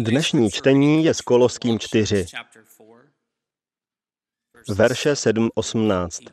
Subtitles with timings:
[0.00, 2.26] Dnešní čtení je z Koloským 4,
[4.68, 6.30] verše 7-18.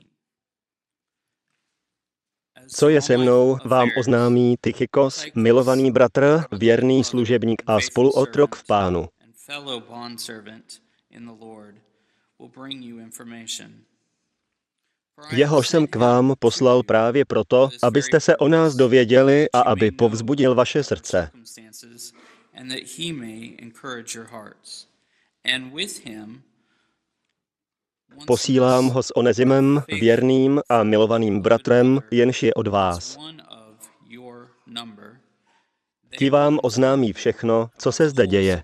[2.68, 9.08] Co je se mnou, vám oznámí Tychikos, milovaný bratr, věrný služebník a spoluotrok v pánu.
[15.32, 20.56] Jehož jsem k vám poslal právě proto, abyste se o nás dověděli a aby povzbudil
[20.56, 21.32] vaše srdce.
[28.28, 33.18] Posílám ho s Onezimem, věrným a milovaným bratrem, jenž je od vás.
[36.18, 38.64] Ti vám oznámí všechno, co se zde děje.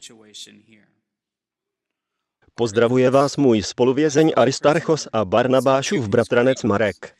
[2.55, 7.15] Pozdravuje vás můj spoluvězeň Aristarchos a Barnabášův bratranec Marek.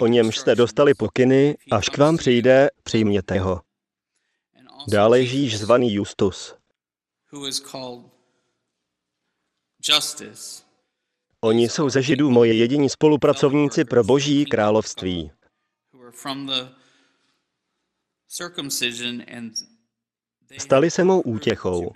[0.00, 3.60] O němž jste dostali pokyny, až k vám přijde, přijměte ho.
[4.88, 6.54] Dále Ježíš zvaný Justus.
[11.40, 15.30] Oni jsou ze Židů moje jediní spolupracovníci pro Boží království.
[20.58, 21.92] Stali se mou útěchou.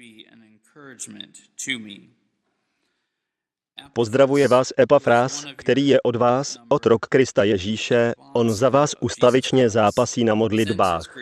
[3.93, 9.71] Pozdravuje vás Epafrás, který je od vás, od rok Krista Ježíše, on za vás ustavičně
[9.71, 11.17] zápasí na modlitbách.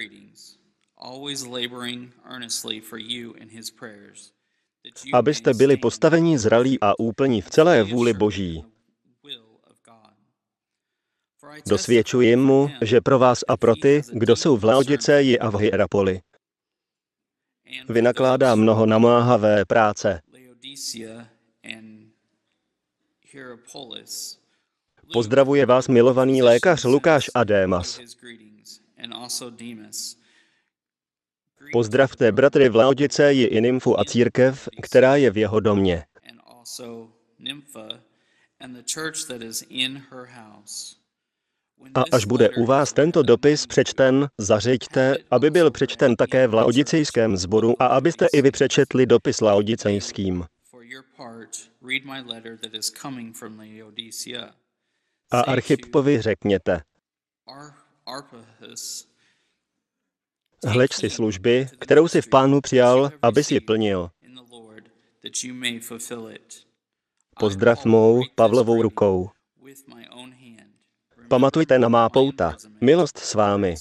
[5.12, 8.64] Abyste byli postaveni zralí a úplní v celé vůli Boží.
[11.66, 16.20] Dosvědčuji mu, že pro vás a pro ty, kdo jsou v Laodiceji a v Hierapoli,
[17.88, 20.20] vynakládá mnoho namáhavé práce.
[25.12, 28.00] Pozdravuje vás milovaný lékař Lukáš a Démas.
[31.72, 36.04] Pozdravte bratry v Laodiceji i nymfu a církev, která je v jeho domě.
[41.94, 47.36] A až bude u vás tento dopis přečten, zařiďte, aby byl přečten také v laodicejském
[47.36, 50.44] sboru a abyste i vy přečetli dopis laodicejským.
[55.30, 56.80] A Archippovi řekněte,
[60.66, 64.10] hleď si služby, kterou si v pánu přijal, aby si plnil.
[67.38, 69.30] Pozdrav mou Pavlovou rukou.
[71.28, 72.56] Pamatujte na má pouta.
[72.80, 73.74] Milost s vámi.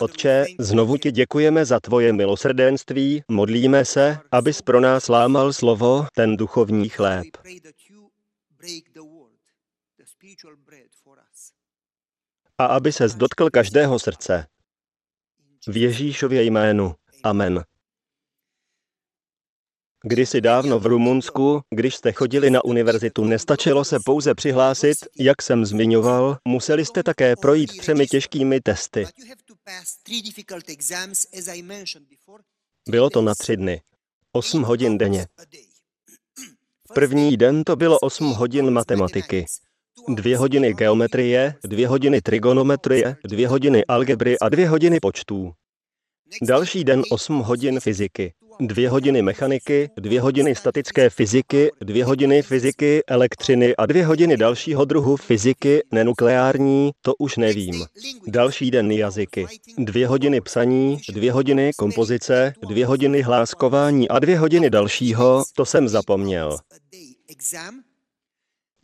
[0.00, 6.36] Otče, znovu ti děkujeme za tvoje milosrdenství, modlíme se, abys pro nás lámal slovo, ten
[6.36, 7.26] duchovní chléb.
[12.58, 14.46] A aby se dotkl každého srdce.
[15.68, 16.94] V Ježíšově jménu.
[17.22, 17.64] Amen.
[20.04, 25.66] Kdysi dávno v Rumunsku, když jste chodili na univerzitu, nestačilo se pouze přihlásit, jak jsem
[25.66, 29.06] zmiňoval, museli jste také projít třemi těžkými testy.
[32.88, 33.82] Bylo to na tři dny.
[34.32, 35.26] Osm hodin denně.
[36.94, 39.46] První den to bylo osm hodin matematiky.
[40.08, 45.52] Dvě hodiny geometrie, dvě hodiny trigonometrie, dvě hodiny algebry a dvě hodiny počtů.
[46.42, 53.02] Další den 8 hodin fyziky, dvě hodiny mechaniky, dvě hodiny statické fyziky, dvě hodiny fyziky,
[53.06, 57.84] elektřiny a dvě hodiny dalšího druhu fyziky, nenukleární, to už nevím.
[58.26, 59.46] Další den jazyky,
[59.78, 65.88] dvě hodiny psaní, dvě hodiny kompozice, dvě hodiny hláskování a dvě hodiny dalšího, to jsem
[65.88, 66.58] zapomněl.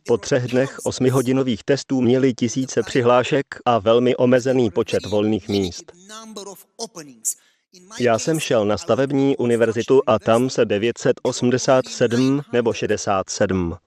[0.07, 5.91] Po třech dnech osmihodinových testů měli tisíce přihlášek a velmi omezený počet volných míst.
[7.99, 13.77] Já jsem šel na stavební univerzitu a tam se 987 nebo 67.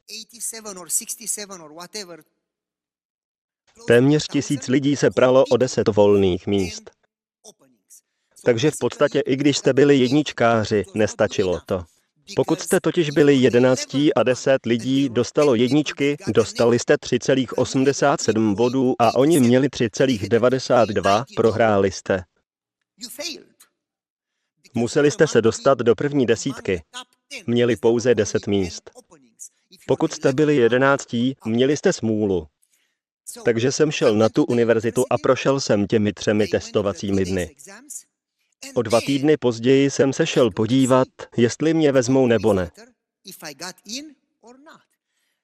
[3.86, 6.90] Téměř tisíc lidí se pralo o deset volných míst.
[8.44, 11.84] Takže v podstatě, i když jste byli jedničkáři, nestačilo to.
[12.36, 19.14] Pokud jste totiž byli jedenáctí a deset lidí dostalo jedničky, dostali jste 3,87 bodů a
[19.14, 22.24] oni měli 3,92, prohráli jste.
[24.74, 26.82] Museli jste se dostat do první desítky.
[27.46, 28.90] Měli pouze deset míst.
[29.86, 32.46] Pokud jste byli jedenáctí, měli jste smůlu.
[33.44, 37.56] Takže jsem šel na tu univerzitu a prošel jsem těmi třemi testovacími dny.
[38.74, 42.70] O dva týdny později jsem se šel podívat, jestli mě vezmou nebo ne.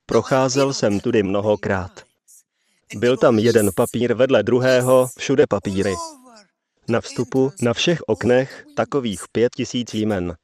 [0.06, 2.04] Procházel jsem tudy mnohokrát.
[2.94, 5.94] Byl tam jeden papír vedle druhého, všude papíry.
[6.88, 10.36] Na vstupu, na všech oknech, takových pět tisíc jmen.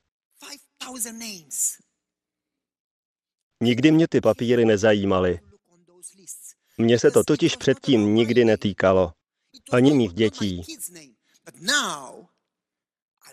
[3.63, 5.41] Nikdy mě ty papíry nezajímaly.
[6.79, 9.13] Mně se to totiž předtím nikdy netýkalo.
[9.73, 10.63] Ani mých dětí.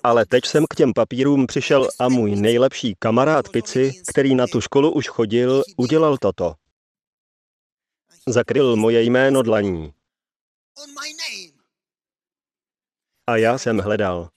[0.03, 4.61] Ale teď jsem k těm papírům přišel a můj nejlepší kamarád Pici, který na tu
[4.61, 6.55] školu už chodil, udělal toto.
[8.27, 9.93] Zakryl moje jméno dlaní.
[13.27, 14.29] A já jsem hledal.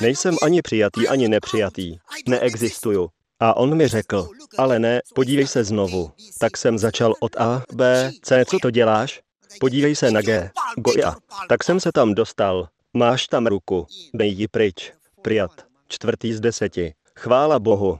[0.00, 1.98] Nejsem ani přijatý, ani nepřijatý.
[2.28, 3.10] Neexistuju.
[3.40, 4.28] A on mi řekl,
[4.58, 6.12] ale ne, podívej se znovu.
[6.40, 9.20] Tak jsem začal od A, B, C, co to děláš?
[9.60, 11.14] Podívej se na G, Goja.
[11.48, 12.68] Tak jsem se tam dostal.
[12.92, 14.92] Máš tam ruku, dej ji pryč.
[15.22, 16.94] Priat, čtvrtý z deseti.
[17.18, 17.98] Chvála Bohu.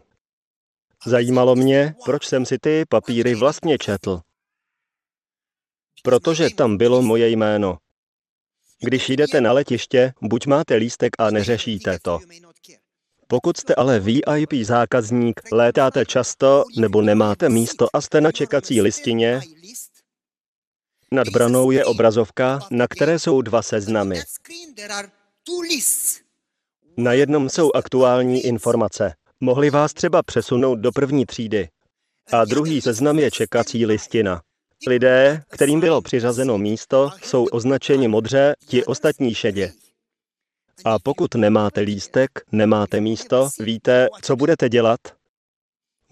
[1.07, 4.21] Zajímalo mě, proč jsem si ty papíry vlastně četl.
[6.03, 7.79] Protože tam bylo moje jméno.
[8.81, 12.19] Když jdete na letiště, buď máte lístek a neřešíte to.
[13.27, 19.41] Pokud jste ale VIP zákazník, létáte často nebo nemáte místo a jste na čekací listině,
[21.13, 24.23] nad branou je obrazovka, na které jsou dva seznamy.
[26.97, 29.15] Na jednom jsou aktuální informace.
[29.41, 31.69] Mohli vás třeba přesunout do první třídy.
[32.33, 34.43] A druhý seznam je čekací listina.
[34.87, 39.73] Lidé, kterým bylo přiřazeno místo, jsou označeni modře, ti ostatní šedě.
[40.85, 45.01] A pokud nemáte lístek, nemáte místo, víte, co budete dělat?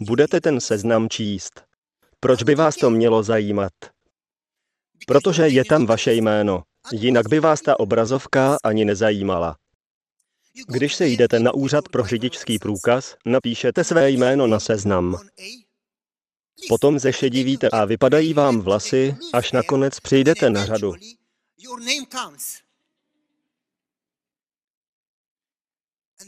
[0.01, 1.65] Budete ten seznam číst.
[2.21, 3.73] Proč by vás to mělo zajímat?
[5.07, 6.63] Protože je tam vaše jméno.
[6.93, 9.57] Jinak by vás ta obrazovka ani nezajímala.
[10.69, 15.17] Když se jdete na úřad pro řidičský průkaz, napíšete své jméno na seznam.
[16.69, 20.95] Potom zešedivíte a vypadají vám vlasy, až nakonec přijdete na řadu.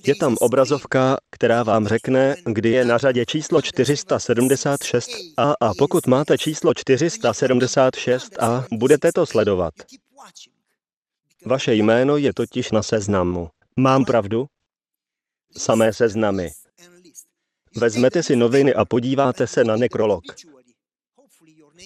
[0.06, 6.38] Je tam obrazovka, která vám řekne, kdy je na řadě číslo 476a a pokud máte
[6.38, 9.74] číslo 476a, budete to sledovat.
[11.46, 13.48] Vaše jméno je totiž na seznamu.
[13.76, 14.46] Mám pravdu?
[15.56, 16.50] Samé seznamy.
[17.76, 20.24] Vezmete si noviny a podíváte se na nekrolog.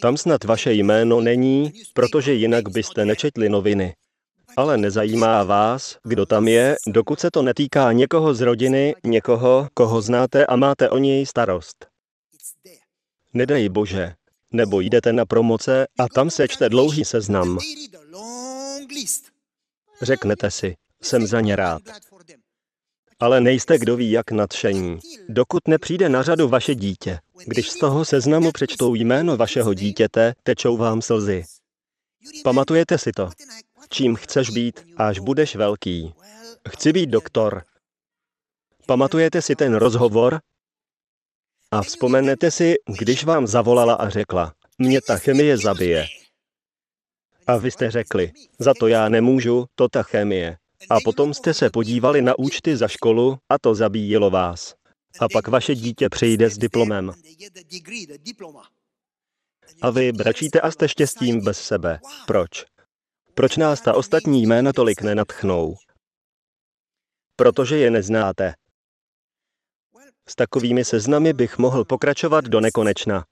[0.03, 3.95] Tam snad vaše jméno není, protože jinak byste nečetli noviny.
[4.57, 10.03] Ale nezajímá vás, kdo tam je, dokud se to netýká někoho z rodiny, někoho, koho
[10.03, 11.87] znáte a máte o něj starost.
[13.35, 14.15] Nedej bože,
[14.53, 17.59] nebo jdete na promoce a tam se čte dlouhý seznam.
[20.03, 21.83] Řeknete si, jsem za ně rád.
[23.23, 24.99] Ale nejste kdo ví jak nadšení,
[25.29, 27.19] dokud nepřijde na řadu vaše dítě.
[27.47, 31.45] Když z toho seznamu přečtou jméno vašeho dítěte, tečou vám slzy.
[32.45, 33.31] Pamatujete si to?
[33.91, 36.15] Čím chceš být, až budeš velký?
[36.69, 37.63] Chci být doktor.
[38.87, 40.41] Pamatujete si ten rozhovor?
[41.71, 46.07] A vzpomenete si, když vám zavolala a řekla, mě ta chemie zabije.
[47.47, 50.57] A vy jste řekli, za to já nemůžu, to ta chemie.
[50.91, 54.75] A potom jste se podívali na účty za školu a to zabíjelo vás.
[55.21, 57.13] A pak vaše dítě přijde s diplomem.
[59.83, 62.01] A vy bračíte a jste štěstím bez sebe.
[62.27, 62.65] Proč?
[63.35, 65.75] Proč nás ta ostatní jména tolik nenatchnou?
[67.37, 68.55] Protože je neznáte.
[70.29, 73.25] S takovými seznamy bych mohl pokračovat do nekonečna.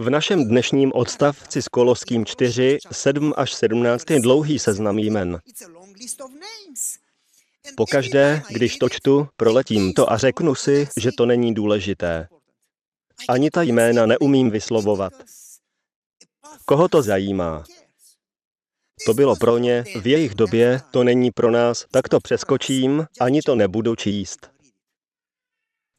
[0.00, 5.38] V našem dnešním odstavci s Kolovským 4, 7 až 17 je dlouhý seznam jmen.
[7.76, 12.28] Pokaždé, když to čtu, proletím to a řeknu si, že to není důležité.
[13.28, 15.12] Ani ta jména neumím vyslovovat.
[16.64, 17.64] Koho to zajímá?
[19.06, 23.42] To bylo pro ně, v jejich době to není pro nás, tak to přeskočím, ani
[23.42, 24.50] to nebudu číst.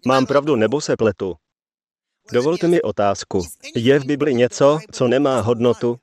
[0.05, 1.36] Mám pravdu nebo se pletu?
[2.31, 3.41] Dovolte mi otázku.
[3.75, 6.00] Je v Bibli něco, co nemá hodnotu?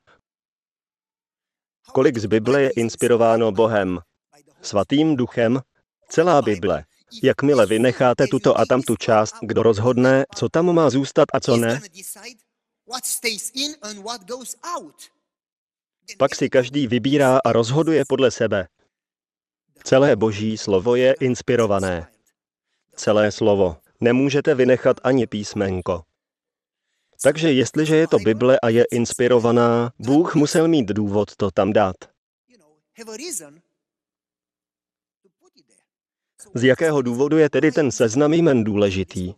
[1.93, 3.99] Kolik z Bible je inspirováno Bohem?
[4.63, 5.61] Svatým duchem?
[6.09, 6.85] Celá Bible.
[7.23, 11.57] Jakmile vy necháte tuto a tamtu část, kdo rozhodne, co tam má zůstat a co
[11.57, 11.81] ne?
[16.19, 18.69] Pak si každý vybírá a rozhoduje podle sebe.
[19.85, 22.09] Celé boží slovo je inspirované.
[22.97, 23.77] Celé slovo.
[24.01, 26.03] Nemůžete vynechat ani písmenko.
[27.23, 31.97] Takže jestliže je to Bible a je inspirovaná, Bůh musel mít důvod to tam dát.
[36.55, 39.35] Z jakého důvodu je tedy ten seznam jmen důležitý?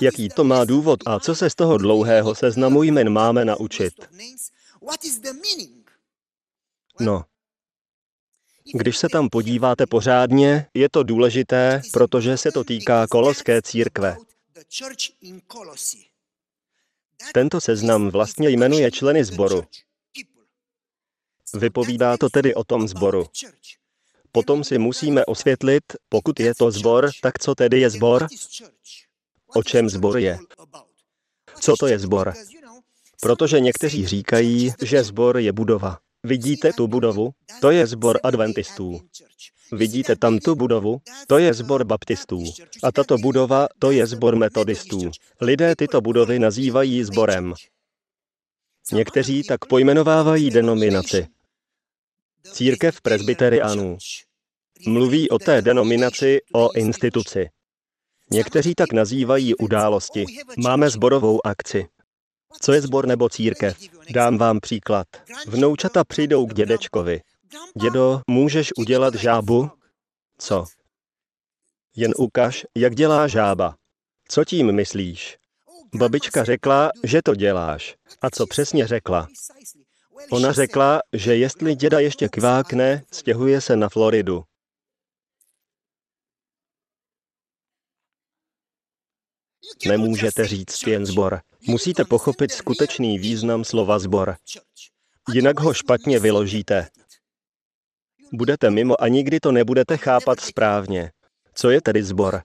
[0.00, 3.94] Jaký to má důvod a co se z toho dlouhého seznamu jmen máme naučit?
[7.00, 7.24] No,
[8.74, 14.16] když se tam podíváte pořádně, je to důležité, protože se to týká koloské církve.
[17.34, 19.62] Tento seznam vlastně jmenuje členy sboru.
[21.54, 23.26] Vypovídá to tedy o tom sboru.
[24.32, 28.26] Potom si musíme osvětlit, pokud je to zbor, tak co tedy je zbor?
[29.56, 30.38] O čem zbor je?
[31.60, 32.32] Co to je zbor?
[33.20, 35.98] Protože někteří říkají, že zbor je budova.
[36.24, 37.30] Vidíte tu budovu?
[37.60, 39.00] To je zbor adventistů.
[39.72, 41.00] Vidíte tam tu budovu?
[41.26, 42.44] To je zbor baptistů.
[42.82, 45.10] A tato budova, to je zbor metodistů.
[45.40, 47.54] Lidé tyto budovy nazývají zborem.
[48.92, 51.26] Někteří tak pojmenovávají denominaci.
[52.52, 53.98] Církev presbyteriánů.
[54.86, 57.48] Mluví o té denominaci, o instituci.
[58.30, 60.24] Někteří tak nazývají události.
[60.56, 61.86] Máme zborovou akci.
[62.60, 63.78] Co je zbor nebo církev?
[64.10, 65.06] Dám vám příklad.
[65.46, 67.20] Vnoučata přijdou k dědečkovi.
[67.82, 69.70] Dědo, můžeš udělat žábu?
[70.38, 70.64] Co?
[71.96, 73.74] Jen ukaž, jak dělá žába.
[74.28, 75.36] Co tím myslíš?
[75.94, 77.94] Babička řekla, že to děláš.
[78.22, 79.28] A co přesně řekla?
[80.30, 84.44] Ona řekla, že jestli děda ještě kvákne, stěhuje se na Floridu.
[89.86, 91.40] Nemůžete říct jen zbor.
[91.68, 94.36] Musíte pochopit skutečný význam slova zbor.
[95.32, 96.88] Jinak ho špatně vyložíte.
[98.32, 101.12] Budete mimo a nikdy to nebudete chápat správně.
[101.54, 102.42] Co je tedy zbor?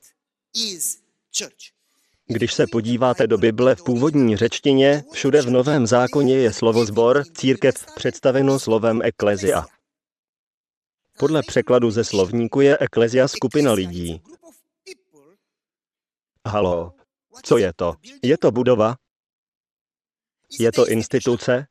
[2.28, 7.24] Když se podíváte do Bible v původní řečtině, všude v Novém zákoně je slovo zbor,
[7.34, 9.66] církev představeno slovem eklezia.
[11.18, 14.22] Podle překladu ze slovníku je eklezia skupina lidí.
[16.48, 16.94] Halo,
[17.44, 17.94] co je to?
[18.24, 18.96] Je to budova?
[20.60, 21.66] Je to instituce?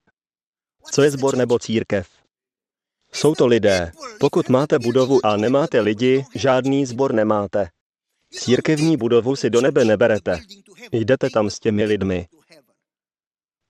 [0.93, 2.09] Co je zbor nebo církev?
[3.13, 3.93] Jsou to lidé.
[4.21, 7.69] Pokud máte budovu a nemáte lidi, žádný zbor nemáte.
[8.33, 10.41] Církevní budovu si do nebe neberete.
[10.93, 12.29] Jdete tam s těmi lidmi.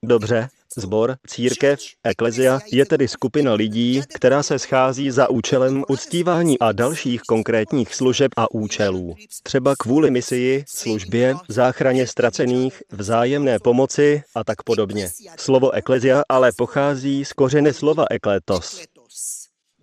[0.05, 6.73] Dobře, Zbor, církev, eklezia je tedy skupina lidí, která se schází za účelem uctívání a
[6.73, 9.15] dalších konkrétních služeb a účelů.
[9.43, 15.11] Třeba kvůli misii, službě, záchraně ztracených, vzájemné pomoci a tak podobně.
[15.39, 18.85] Slovo eklezia ale pochází z kořeny slova ekletos.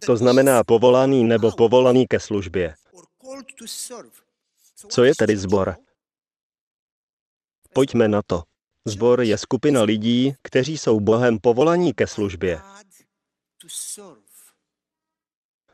[0.06, 2.74] To znamená povolaný nebo povolaný ke službě.
[4.90, 5.76] Co je tedy zbor?
[7.74, 8.44] Pojďme na to.
[8.88, 12.60] Zbor je skupina lidí, kteří jsou Bohem povolaní ke službě.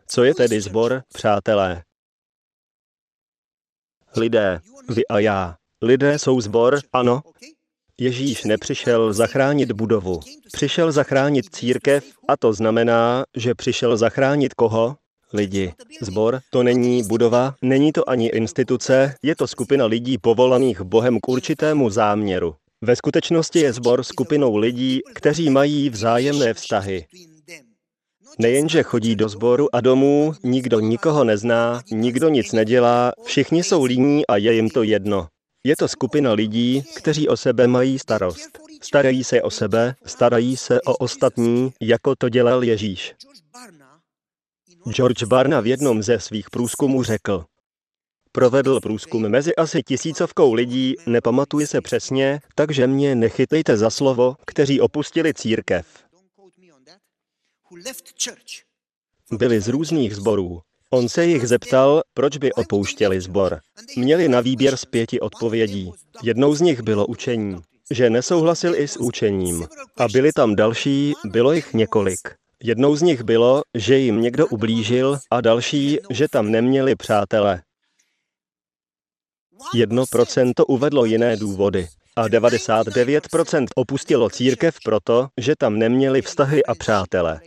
[0.07, 1.83] Co je tedy zbor, přátelé?
[4.15, 5.55] Lidé, vy a já.
[5.81, 7.21] Lidé jsou zbor, ano.
[7.99, 10.19] Ježíš nepřišel zachránit budovu.
[10.51, 14.97] Přišel zachránit církev a to znamená, že přišel zachránit koho?
[15.33, 15.73] Lidi.
[16.01, 21.27] Zbor to není budova, není to ani instituce, je to skupina lidí povolaných Bohem k
[21.27, 22.55] určitému záměru.
[22.83, 27.05] Ve skutečnosti je sbor skupinou lidí, kteří mají vzájemné vztahy.
[28.39, 34.27] Nejenže chodí do sboru a domů, nikdo nikoho nezná, nikdo nic nedělá, všichni jsou líní
[34.27, 35.27] a je jim to jedno.
[35.63, 38.59] Je to skupina lidí, kteří o sebe mají starost.
[38.81, 43.13] Starají se o sebe, starají se o ostatní, jako to dělal Ježíš.
[44.89, 47.45] George Barna v jednom ze svých průzkumů řekl,
[48.31, 54.81] Provedl průzkum mezi asi tisícovkou lidí, nepamatuji se přesně, takže mě nechytejte za slovo, kteří
[54.81, 55.85] opustili církev.
[59.31, 60.59] Byli z různých zborů.
[60.89, 63.59] On se jich zeptal, proč by opouštěli zbor.
[63.97, 65.91] Měli na výběr z pěti odpovědí.
[66.23, 67.61] Jednou z nich bylo učení,
[67.91, 69.67] že nesouhlasil i s učením.
[69.97, 72.19] A byli tam další, bylo jich několik.
[72.63, 77.61] Jednou z nich bylo, že jim někdo ublížil a další, že tam neměli přátele.
[79.75, 86.75] Jedno procento uvedlo jiné důvody a 99% opustilo církev proto, že tam neměli vztahy a
[86.75, 87.41] přátele.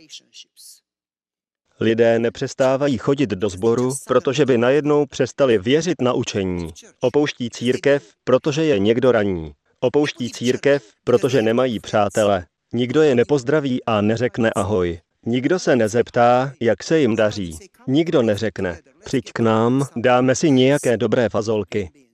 [1.79, 6.73] Lidé nepřestávají chodit do sboru, protože by najednou přestali věřit na učení.
[6.99, 9.51] Opouští církev, protože je někdo raní.
[9.79, 12.45] Opouští církev, protože nemají přátele.
[12.73, 14.99] Nikdo je nepozdraví a neřekne ahoj.
[15.25, 17.57] Nikdo se nezeptá, jak se jim daří.
[17.87, 22.04] Nikdo neřekne, přijď k nám, dáme si nějaké dobré fazolky.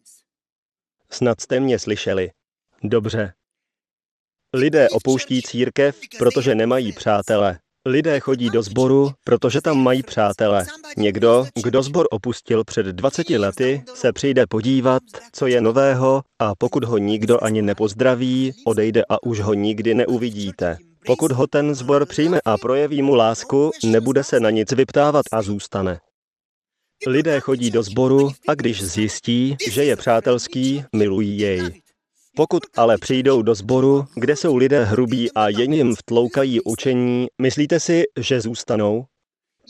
[1.13, 2.31] Snad jste mě slyšeli.
[2.83, 3.33] Dobře.
[4.55, 7.59] Lidé opouští církev, protože nemají přátele.
[7.87, 10.65] Lidé chodí do sboru, protože tam mají přátele.
[10.97, 16.83] Někdo, kdo sbor opustil před 20 lety, se přijde podívat, co je nového a pokud
[16.83, 20.77] ho nikdo ani nepozdraví, odejde a už ho nikdy neuvidíte.
[21.05, 25.41] Pokud ho ten zbor přijme a projeví mu lásku, nebude se na nic vyptávat a
[25.41, 25.99] zůstane.
[27.07, 31.81] Lidé chodí do sboru a když zjistí, že je přátelský, milují jej.
[32.35, 37.79] Pokud ale přijdou do sboru, kde jsou lidé hrubí a jen jim vtloukají učení, myslíte
[37.79, 39.05] si, že zůstanou?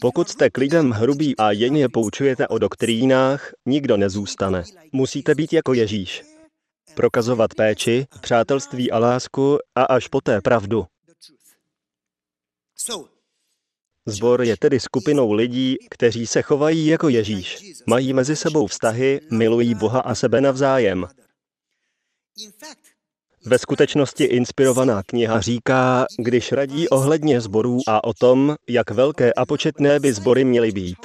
[0.02, 4.64] Pokud jste k lidem hrubí a jen je poučujete o doktrínách, nikdo nezůstane.
[4.92, 6.24] Musíte být jako Ježíš.
[6.96, 10.86] Prokazovat péči, přátelství a lásku a až poté pravdu.
[14.06, 17.74] Zbor je tedy skupinou lidí, kteří se chovají jako Ježíš.
[17.88, 21.08] Mají mezi sebou vztahy, milují Boha a sebe navzájem.
[23.46, 29.46] Ve skutečnosti inspirovaná kniha říká, když radí ohledně zborů a o tom, jak velké a
[29.46, 30.98] početné by zbory měly být.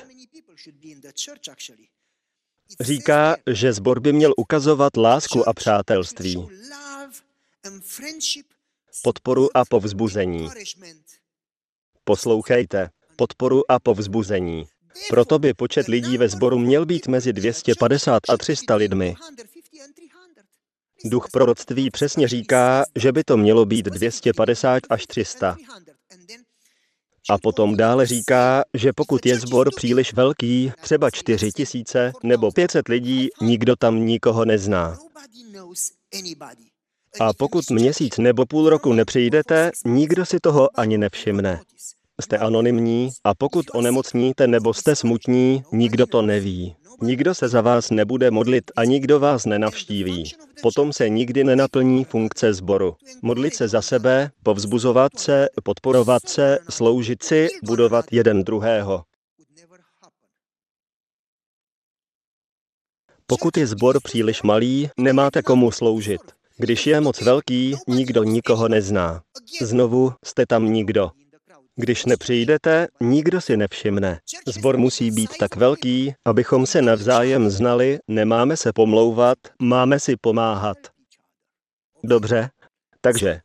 [2.80, 6.46] Říká, že zbor by měl ukazovat lásku a přátelství,
[9.02, 10.48] podporu a povzbuzení.
[12.08, 14.64] Poslouchejte, podporu a povzbuzení.
[15.10, 19.14] Proto by počet lidí ve sboru měl být mezi 250 a 300 lidmi.
[21.04, 25.56] Duch proroctví přesně říká, že by to mělo být 250 až 300.
[27.30, 32.88] A potom dále říká, že pokud je sbor příliš velký, třeba 4 tisíce nebo 500
[32.88, 34.98] lidí, nikdo tam nikoho nezná.
[37.20, 41.60] A pokud měsíc nebo půl roku nepřijdete, nikdo si toho ani nevšimne.
[42.22, 46.76] Jste anonymní a pokud onemocníte nebo jste smutní, nikdo to neví.
[47.02, 50.32] Nikdo se za vás nebude modlit a nikdo vás nenavštíví.
[50.62, 52.96] Potom se nikdy nenaplní funkce sboru.
[53.22, 59.04] Modlit se za sebe, povzbuzovat se, podporovat se, sloužit si, budovat jeden druhého.
[63.26, 66.20] Pokud je sbor příliš malý, nemáte komu sloužit.
[66.58, 69.22] Když je moc velký, nikdo nikoho nezná.
[69.62, 71.10] Znovu jste tam nikdo.
[71.78, 74.20] Když nepřijdete, nikdo si nevšimne.
[74.46, 80.76] Zbor musí být tak velký, abychom se navzájem znali, nemáme se pomlouvat, máme si pomáhat.
[82.04, 82.50] Dobře,
[83.00, 83.40] takže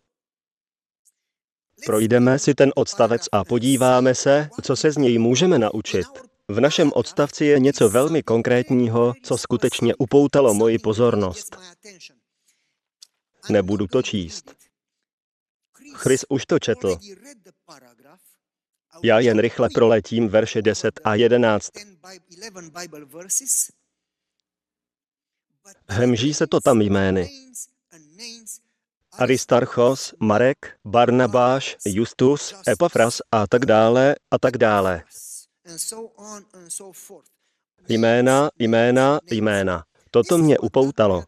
[1.85, 6.07] projdeme si ten odstavec a podíváme se, co se z něj můžeme naučit.
[6.47, 11.57] V našem odstavci je něco velmi konkrétního, co skutečně upoutalo moji pozornost.
[13.49, 14.55] Nebudu to číst.
[15.93, 16.97] Chris už to četl.
[19.03, 21.71] Já jen rychle proletím verše 10 a 11.
[25.89, 27.29] Hemží se to tam jmény.
[29.11, 35.03] Aristarchos, Marek, Barnabáš, Justus, Epafras a tak dále a tak dále.
[37.87, 39.83] Jména, jména, jména.
[40.11, 41.23] Toto mě upoutalo.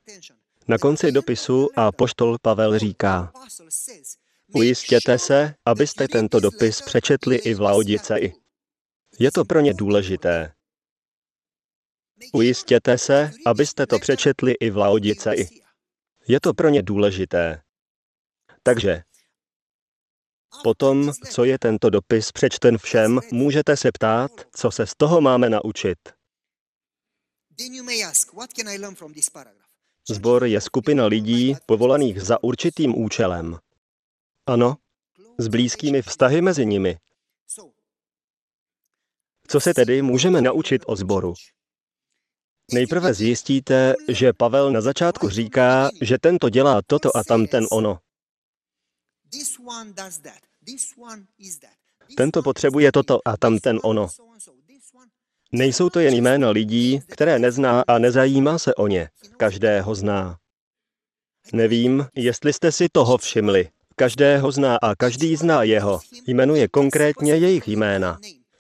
[0.67, 3.31] Na konci dopisu a poštol Pavel říká,
[4.55, 8.33] Ujistěte se, abyste tento dopis přečetli i v Laodiceji.
[9.19, 10.53] Je to pro ně důležité.
[12.33, 15.47] Ujistěte se, abyste to přečetli i v Laodiceji.
[16.27, 17.61] Je to pro ně důležité.
[18.63, 19.03] Takže
[20.63, 25.49] potom, co je tento dopis přečten všem, můžete se ptát, co se z toho máme
[25.49, 25.97] naučit.
[30.09, 33.59] Zbor je skupina lidí povolaných za určitým účelem.
[34.45, 34.75] Ano,
[35.37, 36.97] s blízkými vztahy mezi nimi.
[39.47, 41.33] Co se tedy můžeme naučit o sboru?
[42.73, 47.99] Nejprve zjistíte, že Pavel na začátku říká, že tento dělá toto a tamten ono.
[52.17, 54.07] Tento potřebuje toto a tamten ono.
[55.51, 59.09] Nejsou to jen jména lidí, které nezná a nezajímá se o ně.
[59.37, 60.37] Každého zná.
[61.53, 63.69] Nevím, jestli jste si toho všimli.
[63.95, 65.99] Každého zná a každý zná jeho.
[66.27, 68.17] Jmenuje konkrétně jejich jména.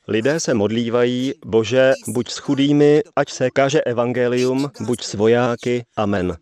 [0.07, 5.85] Lidé se modlívají, Bože, buď s chudými, ať se káže evangelium, buď s vojáky.
[5.95, 6.37] Amen.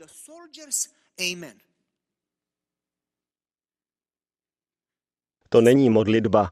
[5.50, 6.50] To není modlitba.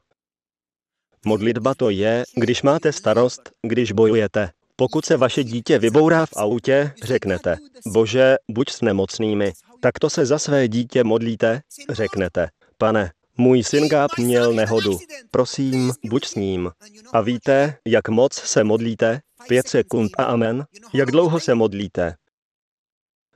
[1.24, 4.50] Modlitba to je, když máte starost, když bojujete.
[4.76, 9.52] Pokud se vaše dítě vybourá v autě, řeknete, Bože, buď s nemocnými.
[9.80, 14.98] Takto se za své dítě modlíte, řeknete, pane, můj syn Gáb měl nehodu.
[15.30, 16.70] Prosím, buď s ním.
[17.12, 19.20] A víte, jak moc se modlíte?
[19.48, 20.64] Pět sekund a amen.
[20.94, 22.16] Jak dlouho se modlíte?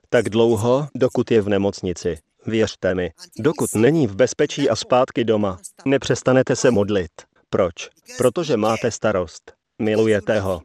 [0.09, 2.18] Tak dlouho, dokud je v nemocnici.
[2.46, 7.11] Věřte mi, dokud není v bezpečí a zpátky doma, nepřestanete se modlit.
[7.50, 7.74] Proč?
[8.18, 9.52] Protože máte starost.
[9.83, 10.62] Milujete ho.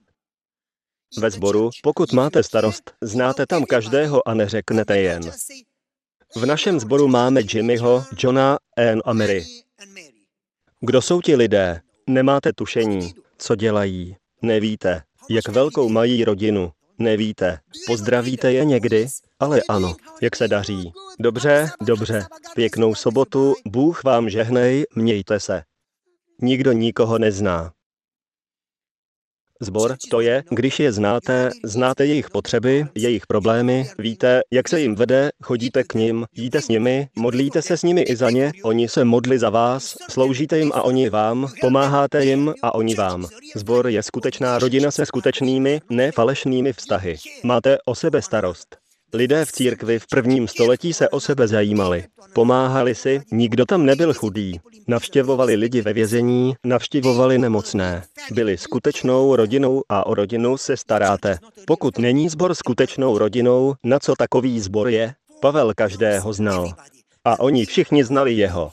[1.18, 5.32] Ve sboru, pokud máte starost, znáte tam každého a neřeknete jen.
[6.36, 9.46] V našem sboru máme Jimmyho, Johna, Ann a Mary.
[10.80, 11.82] Kdo jsou ti lidé?
[12.08, 14.16] Nemáte tušení, co dělají.
[14.42, 16.72] Nevíte, jak velkou mají rodinu.
[17.00, 17.60] Nevíte.
[17.88, 19.08] Pozdravíte je někdy?
[19.40, 19.96] Ale ano.
[20.22, 20.92] Jak se daří?
[21.20, 22.26] Dobře, dobře.
[22.56, 25.64] Pěknou sobotu, Bůh vám žehnej, mějte se.
[26.42, 27.72] Nikdo nikoho nezná.
[29.62, 34.96] Zbor to je, když je znáte, znáte jejich potřeby, jejich problémy, víte, jak se jim
[34.96, 38.88] vede, chodíte k nim, jíte s nimi, modlíte se s nimi i za ně, oni
[38.88, 43.28] se modli za vás, sloužíte jim a oni vám, pomáháte jim a oni vám.
[43.56, 47.16] Zbor je skutečná rodina se skutečnými, ne falešnými vztahy.
[47.44, 48.89] Máte o sebe starost.
[49.14, 52.04] Lidé v církvi v prvním století se o sebe zajímali.
[52.34, 54.60] Pomáhali si, nikdo tam nebyl chudý.
[54.88, 58.04] Navštěvovali lidi ve vězení, navštěvovali nemocné.
[58.32, 61.38] Byli skutečnou rodinou a o rodinu se staráte.
[61.68, 65.14] Pokud není zbor skutečnou rodinou, na co takový zbor je?
[65.42, 66.74] Pavel každého znal.
[67.26, 68.72] A oni všichni znali jeho.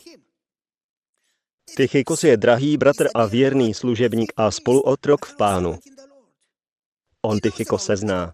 [1.76, 5.78] Tychikos je drahý bratr a věrný služebník a spoluotrok v pánu.
[7.22, 8.32] On Tychikos se zná.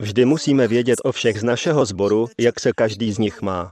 [0.00, 3.70] Vždy musíme vědět o všech z našeho sboru, jak se každý z nich má.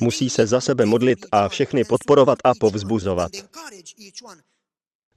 [0.00, 3.30] Musí se za sebe modlit a všechny podporovat a povzbuzovat.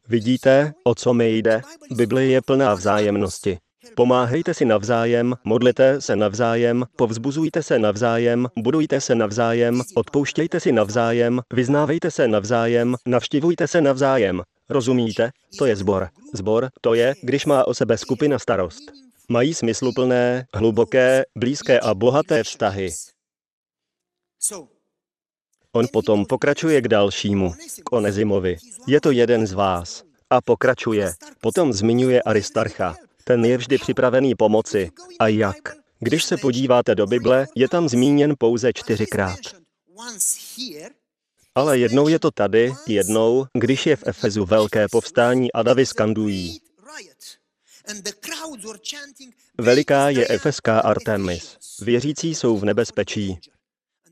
[0.08, 1.62] Vidíte, o co mi jde?
[1.91, 3.58] Bible je plná vzájemnosti.
[3.95, 11.41] Pomáhejte si navzájem, modlete se navzájem, povzbuzujte se navzájem, budujte se navzájem, odpouštějte si navzájem,
[11.53, 14.41] vyznávejte se navzájem, navštivujte se navzájem.
[14.73, 15.31] Rozumíte?
[15.57, 16.09] To je zbor.
[16.33, 18.83] Zbor to je, když má o sebe skupina starost.
[19.29, 22.89] Mají smysluplné, hluboké, blízké a bohaté vztahy.
[25.71, 27.53] On potom pokračuje k dalšímu,
[27.86, 28.57] k Onezimovi.
[28.88, 30.03] Je to jeden z vás.
[30.29, 31.13] A pokračuje.
[31.41, 32.95] Potom zmiňuje Aristarcha.
[33.23, 34.89] Ten je vždy připravený pomoci.
[35.19, 35.73] A jak?
[35.99, 39.39] Když se podíváte do Bible, je tam zmíněn pouze čtyřikrát.
[41.56, 46.60] Ale jednou je to tady, jednou, když je v Efezu velké povstání a davy skandují.
[49.58, 51.58] Veliká je efeská Artemis.
[51.82, 53.39] Věřící jsou v nebezpečí.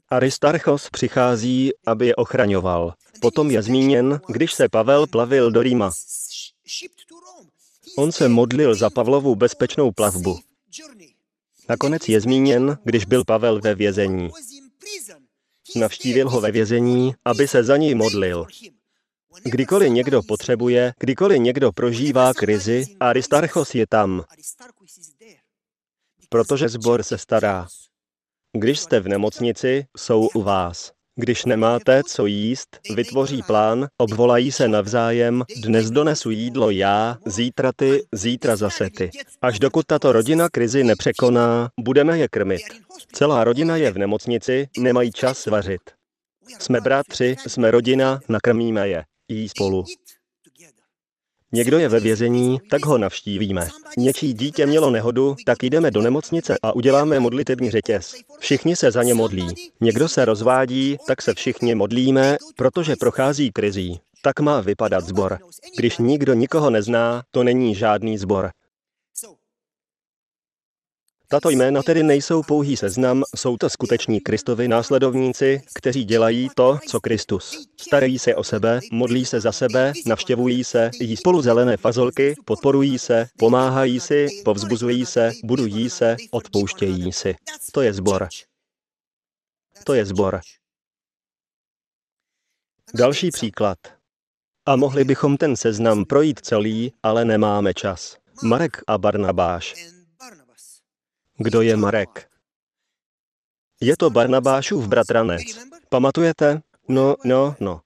[0.10, 2.94] Aristarchos přichází, aby je ochraňoval.
[3.22, 5.92] Potom je zmíněn, když se Pavel plavil do Rýma.
[7.98, 10.40] On se modlil za Pavlovu bezpečnou plavbu.
[11.70, 14.30] Nakonec je zmíněn, když byl Pavel ve vězení.
[15.76, 18.46] Navštívil ho ve vězení, aby se za něj modlil.
[19.44, 24.24] Kdykoliv někdo potřebuje, kdykoliv někdo prožívá krizi, Aristarchos je tam.
[26.30, 27.68] Protože zbor se stará.
[28.58, 30.92] Když jste v nemocnici, jsou u vás.
[31.16, 38.04] Když nemáte co jíst, vytvoří plán, obvolají se navzájem, dnes donesu jídlo já, zítra ty,
[38.12, 39.10] zítra zase ty.
[39.42, 42.62] Až dokud tato rodina krizi nepřekoná, budeme je krmit.
[43.14, 45.82] Celá rodina je v nemocnici, nemají čas vařit.
[46.60, 49.04] Jsme bratři, jsme rodina, nakrmíme je.
[49.28, 49.86] Jí spolu.
[51.54, 53.68] Někdo je ve vězení, tak ho navštívíme.
[53.98, 58.16] Něčí dítě mělo nehodu, tak jdeme do nemocnice a uděláme modlitební řetěz.
[58.40, 59.48] Všichni se za ně modlí.
[59.82, 64.00] Někdo se rozvádí, tak se všichni modlíme, protože prochází krizí.
[64.24, 65.38] Tak má vypadat zbor.
[65.78, 68.52] Když nikdo nikoho nezná, to není žádný zbor.
[71.32, 77.00] Tato jména tedy nejsou pouhý seznam, jsou to skuteční Kristovi následovníci, kteří dělají to, co
[77.00, 77.68] Kristus.
[77.82, 83.00] Starají se o sebe, modlí se za sebe, navštěvují se, jí spolu zelené fazolky, podporují
[83.00, 87.36] se, pomáhají si, povzbuzují se, budují se, odpouštějí si.
[87.72, 88.28] To je zbor.
[89.84, 90.40] To je zbor.
[92.94, 93.78] Další příklad.
[94.66, 98.18] A mohli bychom ten seznam projít celý, ale nemáme čas.
[98.44, 100.01] Marek a Barnabáš.
[101.44, 102.30] Kdo je Marek?
[103.82, 105.42] Je to Barnabášův bratranec.
[105.90, 106.62] Pamatujete?
[106.88, 107.82] No, no, no.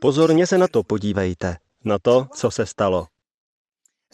[0.00, 3.06] Pozorně se na to podívejte, na to, co se stalo.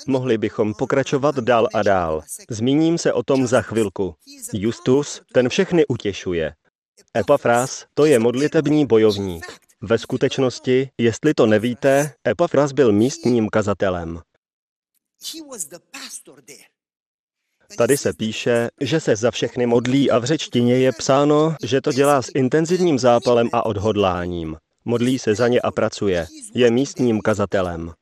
[0.06, 2.22] Mohli bychom pokračovat dál a dál.
[2.50, 4.16] Zmíním se o tom za chvilku.
[4.52, 6.54] Justus, ten všechny utěšuje.
[7.16, 9.46] Epafras, to je modlitební bojovník.
[9.80, 14.20] Ve skutečnosti, jestli to nevíte, Epafras byl místním kazatelem.
[17.78, 21.92] Tady se píše, že se za všechny modlí a v řečtině je psáno, že to
[21.92, 24.56] dělá s intenzivním zápalem a odhodláním.
[24.84, 26.26] Modlí se za ně a pracuje.
[26.54, 27.92] Je místním kazatelem.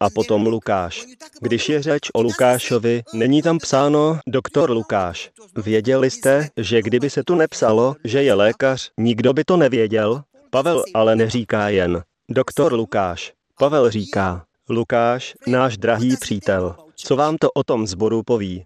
[0.00, 1.04] A potom Lukáš.
[1.40, 5.30] Když je řeč o Lukášovi, není tam psáno doktor Lukáš.
[5.56, 10.22] Věděli jste, že kdyby se tu nepsalo, že je lékař, nikdo by to nevěděl?
[10.50, 13.32] Pavel ale neříká jen doktor Lukáš.
[13.58, 18.64] Pavel říká, Lukáš, náš drahý přítel, co vám to o tom zboru poví?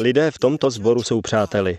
[0.00, 1.78] Lidé v tomto zboru jsou přáteli.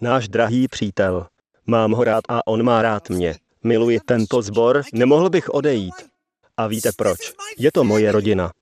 [0.00, 1.26] Náš drahý přítel.
[1.66, 3.34] Mám ho rád a on má rád mě.
[3.64, 5.94] Miluji tento zbor, nemohl bych odejít.
[6.56, 7.18] A víte proč?
[7.58, 8.52] Je to moje rodina.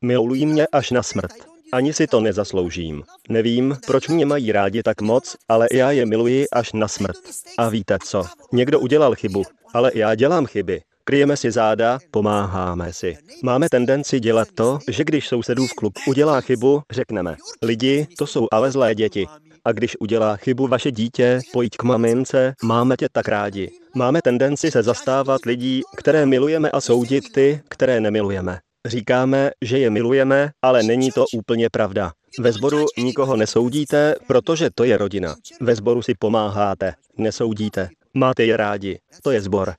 [0.00, 1.32] Milují mě až na smrt.
[1.72, 3.02] Ani si to nezasloužím.
[3.28, 7.18] Nevím, proč mě mají rádi tak moc, ale já je miluji až na smrt.
[7.58, 8.24] A víte co?
[8.52, 9.42] Někdo udělal chybu,
[9.74, 10.82] ale já dělám chyby.
[11.08, 13.16] Kryjeme si záda, pomáháme si.
[13.42, 18.70] Máme tendenci dělat to, že když sousedův klub udělá chybu, řekneme, lidi, to jsou ale
[18.70, 19.26] zlé děti.
[19.64, 23.70] A když udělá chybu vaše dítě, pojď k mamince, máme tě tak rádi.
[23.94, 28.58] Máme tendenci se zastávat lidí, které milujeme a soudit ty, které nemilujeme.
[28.86, 32.12] Říkáme, že je milujeme, ale není to úplně pravda.
[32.40, 35.34] Ve sboru nikoho nesoudíte, protože to je rodina.
[35.60, 37.88] Ve sboru si pomáháte, nesoudíte.
[38.14, 38.98] Máte je rádi.
[39.22, 39.74] To je sbor.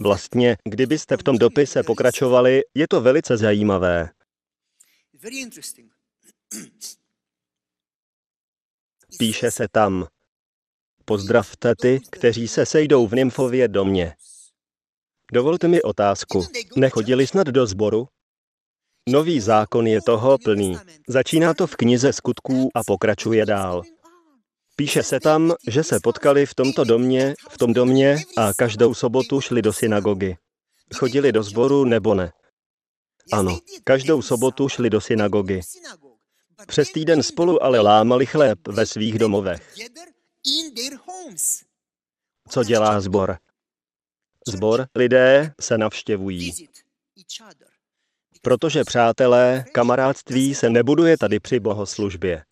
[0.00, 4.10] Vlastně, kdybyste v tom dopise pokračovali, je to velice zajímavé.
[9.18, 10.06] Píše se tam,
[11.04, 14.14] pozdravte ty, kteří se sejdou v Nymfově domě.
[15.32, 16.46] Dovolte mi otázku.
[16.76, 18.08] Nechodili snad do sboru?
[19.08, 20.76] Nový zákon je toho plný.
[21.08, 23.82] Začíná to v knize skutků a pokračuje dál.
[24.76, 29.40] Píše se tam, že se potkali v tomto domě, v tom domě a každou sobotu
[29.40, 30.36] šli do synagogy.
[30.94, 32.32] Chodili do sboru nebo ne?
[33.32, 35.60] Ano, každou sobotu šli do synagogy.
[36.66, 39.74] Přes týden spolu ale lámali chléb ve svých domovech.
[42.48, 43.38] Co dělá zbor?
[44.48, 46.68] Zbor, lidé se navštěvují.
[48.42, 52.44] Protože přátelé, kamarádství se nebuduje tady při bohoslužbě.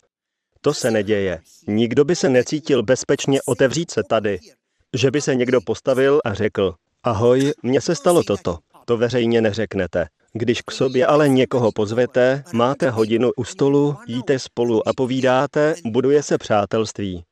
[0.63, 1.39] To se neděje.
[1.67, 4.39] Nikdo by se necítil bezpečně otevřít se tady.
[4.93, 6.73] Že by se někdo postavil a řekl,
[7.03, 8.57] ahoj, mně se stalo toto.
[8.85, 10.07] To veřejně neřeknete.
[10.33, 16.23] Když k sobě ale někoho pozvete, máte hodinu u stolu, jíte spolu a povídáte, buduje
[16.23, 17.23] se přátelství.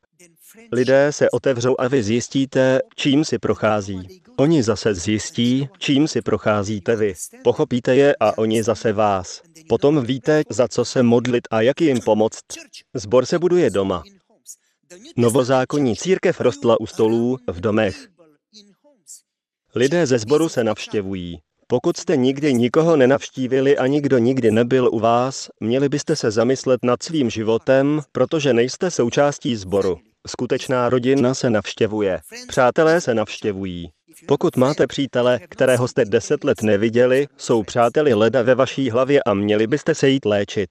[0.72, 4.22] Lidé se otevřou a vy zjistíte, čím si prochází.
[4.38, 7.14] Oni zase zjistí, čím si procházíte vy.
[7.44, 9.42] Pochopíte je a oni zase vás.
[9.70, 12.42] Potom víte, za co se modlit a jak jim pomoct.
[12.94, 14.04] Zbor se buduje doma.
[15.18, 18.08] Novozákonní církev rostla u stolů v domech.
[19.76, 21.40] Lidé ze sboru se navštěvují.
[21.68, 26.80] Pokud jste nikdy nikoho nenavštívili a nikdo nikdy nebyl u vás, měli byste se zamyslet
[26.84, 30.00] nad svým životem, protože nejste součástí sboru.
[30.28, 32.20] Skutečná rodina se navštěvuje.
[32.48, 33.92] Přátelé se navštěvují.
[34.28, 39.34] Pokud máte přítele, kterého jste deset let neviděli, jsou přáteli leda ve vaší hlavě a
[39.34, 40.70] měli byste se jít léčit.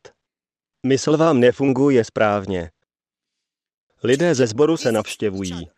[0.86, 2.70] Mysl vám nefunguje správně.
[4.02, 5.70] Lidé ze sboru se navštěvují.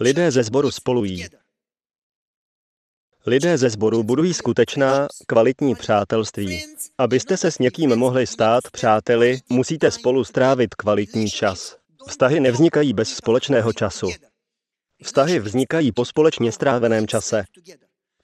[0.00, 1.26] Lidé ze sboru spolují.
[3.26, 6.64] Lidé ze sboru budují skutečná, kvalitní přátelství.
[6.98, 11.83] Abyste se s někým mohli stát přáteli, musíte spolu strávit kvalitní čas.
[12.06, 14.08] Vztahy nevznikají bez společného času.
[15.02, 17.44] Vztahy vznikají po společně stráveném čase.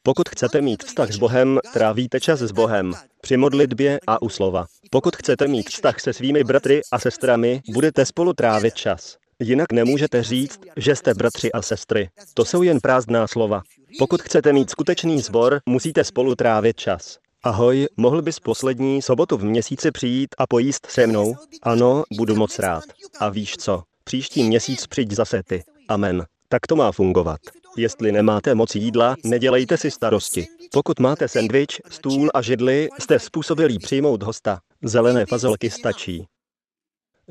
[0.02, 4.66] Pokud chcete mít vztah s Bohem, trávíte čas s Bohem, při modlitbě a u slova.
[4.90, 9.16] Pokud chcete mít vztah se svými bratry a sestrami, budete spolu trávit čas.
[9.42, 12.08] Jinak nemůžete říct, že jste bratři a sestry.
[12.34, 13.62] To jsou jen prázdná slova.
[13.98, 17.18] Pokud chcete mít skutečný sbor, musíte spolu trávit čas.
[17.42, 21.34] Ahoj, mohl bys poslední sobotu v měsíci přijít a pojíst se mnou?
[21.62, 22.84] Ano, budu moc rád.
[23.20, 23.82] A víš co?
[24.04, 25.62] Příští měsíc přijď zase ty.
[25.88, 26.26] Amen.
[26.48, 27.40] Tak to má fungovat.
[27.76, 30.46] Jestli nemáte moc jídla, nedělejte si starosti.
[30.72, 34.60] Pokud máte sendvič, stůl a židli, jste způsobilí přijmout hosta.
[34.82, 36.26] Zelené fazolky stačí.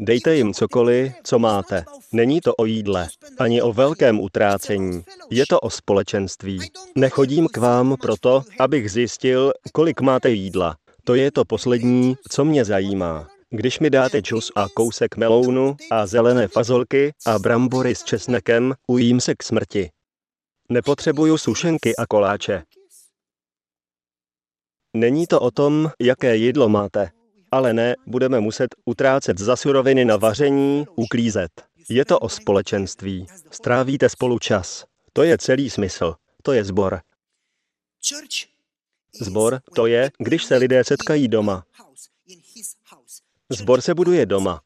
[0.01, 1.83] Dejte jim cokoliv, co máte.
[2.11, 3.07] Není to o jídle,
[3.39, 5.03] ani o velkém utrácení.
[5.29, 6.59] Je to o společenství.
[6.95, 10.77] Nechodím k vám proto, abych zjistil, kolik máte jídla.
[11.03, 13.27] To je to poslední, co mě zajímá.
[13.49, 19.21] Když mi dáte čus a kousek melounu a zelené fazolky a brambory s česnekem, ujím
[19.21, 19.89] se k smrti.
[20.69, 22.63] Nepotřebuju sušenky a koláče.
[24.97, 27.18] Není to o tom, jaké jídlo máte.
[27.51, 31.51] Ale ne, budeme muset utrácet za suroviny na vaření, uklízet.
[31.89, 33.27] Je to o společenství.
[33.51, 34.85] Strávíte spolu čas.
[35.13, 36.15] To je celý smysl.
[36.43, 37.01] To je zbor.
[39.21, 41.65] Zbor to je, když se lidé setkají doma.
[43.49, 44.61] Zbor se buduje doma.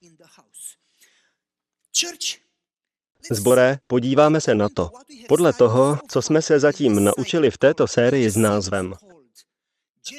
[3.31, 4.91] Zbore, podíváme se na to.
[5.27, 8.93] Podle toho, co jsme se zatím naučili v této sérii s názvem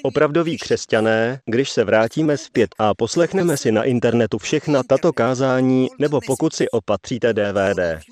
[0.03, 6.21] Opravdoví křesťané, když se vrátíme zpět a poslechneme si na internetu všechna tato kázání, nebo
[6.27, 8.05] pokud si opatříte DVD,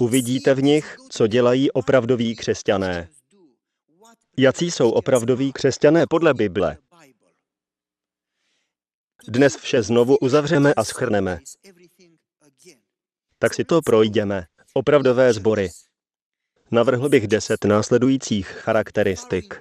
[0.00, 3.08] uvidíte v nich, co dělají opravdoví křesťané.
[4.36, 6.76] Jací jsou opravdoví křesťané podle Bible?
[9.28, 11.38] Dnes vše znovu uzavřeme a schrneme.
[13.38, 14.46] Tak si to projdeme.
[14.74, 15.70] Opravdové sbory.
[16.72, 19.54] Navrhl bych deset následujících charakteristik.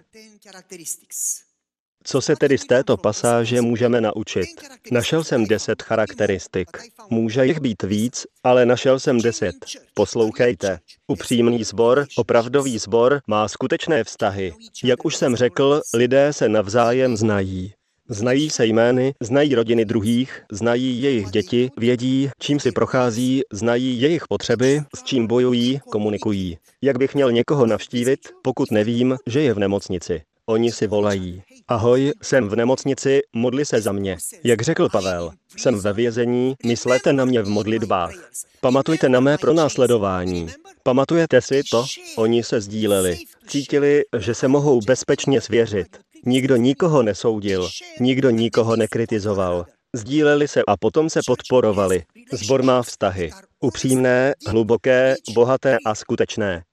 [2.03, 4.47] Co se tedy z této pasáže můžeme naučit?
[4.91, 6.67] Našel jsem deset charakteristik.
[7.09, 9.55] Může jich být víc, ale našel jsem deset.
[9.93, 10.79] Poslouchejte.
[11.07, 14.53] Upřímný sbor, opravdový sbor má skutečné vztahy.
[14.83, 17.73] Jak už jsem řekl, lidé se navzájem znají.
[18.13, 24.27] Znají se jmény, znají rodiny druhých, znají jejich děti, vědí, čím si prochází, znají jejich
[24.27, 26.57] potřeby, s čím bojují, komunikují.
[26.81, 30.21] Jak bych měl někoho navštívit, pokud nevím, že je v nemocnici?
[30.45, 31.41] Oni si volají.
[31.67, 34.17] Ahoj, jsem v nemocnici, modli se za mě.
[34.43, 38.13] Jak řekl Pavel, jsem ve vězení, myslete na mě v modlitbách.
[38.61, 40.47] Pamatujte na mé pronásledování.
[40.83, 41.85] Pamatujete si to?
[42.15, 43.17] Oni se sdíleli.
[43.47, 46.10] Cítili, že se mohou bezpečně svěřit.
[46.25, 49.65] Nikdo nikoho nesoudil, nikdo nikoho nekritizoval.
[49.95, 52.03] Sdíleli se a potom se podporovali.
[52.31, 53.31] Zbor má vztahy.
[53.59, 56.63] Upřímné, hluboké, bohaté a skutečné.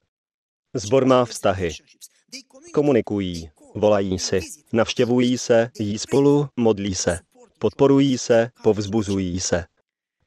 [0.75, 1.71] Zbor má vztahy.
[2.75, 4.41] Komunikují, volají si,
[4.73, 7.19] navštěvují se, jí spolu, modlí se.
[7.59, 9.65] Podporují se, povzbuzují se.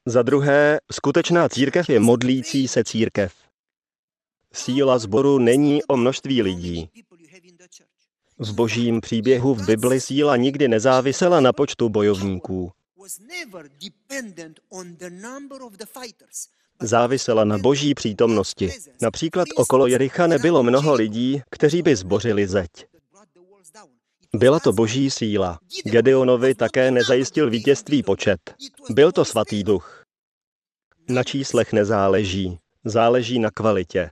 [0.06, 3.34] Za druhé, skutečná církev je modlící se církev.
[4.52, 6.90] Síla zboru není o množství lidí.
[8.42, 12.72] V božím příběhu v Bibli síla nikdy nezávisela na počtu bojovníků.
[16.80, 18.72] Závisela na boží přítomnosti.
[19.02, 22.70] Například okolo Jericha nebylo mnoho lidí, kteří by zbořili zeď.
[24.34, 25.58] Byla to boží síla.
[25.84, 28.54] Gedeonovi také nezajistil vítězství počet.
[28.90, 30.04] Byl to svatý duch.
[31.08, 32.58] Na číslech nezáleží.
[32.84, 34.10] Záleží na kvalitě.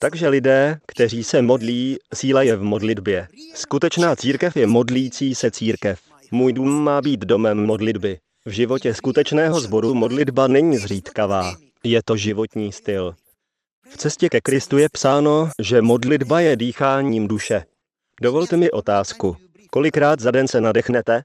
[0.00, 3.28] Takže lidé, kteří se modlí, síla je v modlitbě.
[3.54, 6.00] Skutečná církev je modlící se církev.
[6.30, 8.18] Můj dům má být domem modlitby.
[8.46, 11.56] V životě skutečného sboru modlitba není zřídkavá.
[11.84, 13.14] Je to životní styl.
[13.88, 17.64] V cestě ke Kristu je psáno, že modlitba je dýcháním duše.
[18.22, 19.36] Dovolte mi otázku.
[19.70, 21.22] Kolikrát za den se nadechnete?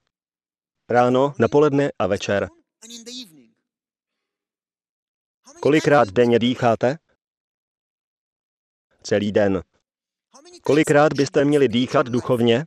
[0.89, 2.49] Ráno, napoledne a večer.
[5.59, 6.97] Kolikrát denně dýcháte?
[9.03, 9.61] Celý den.
[10.63, 12.65] Kolikrát byste měli dýchat duchovně?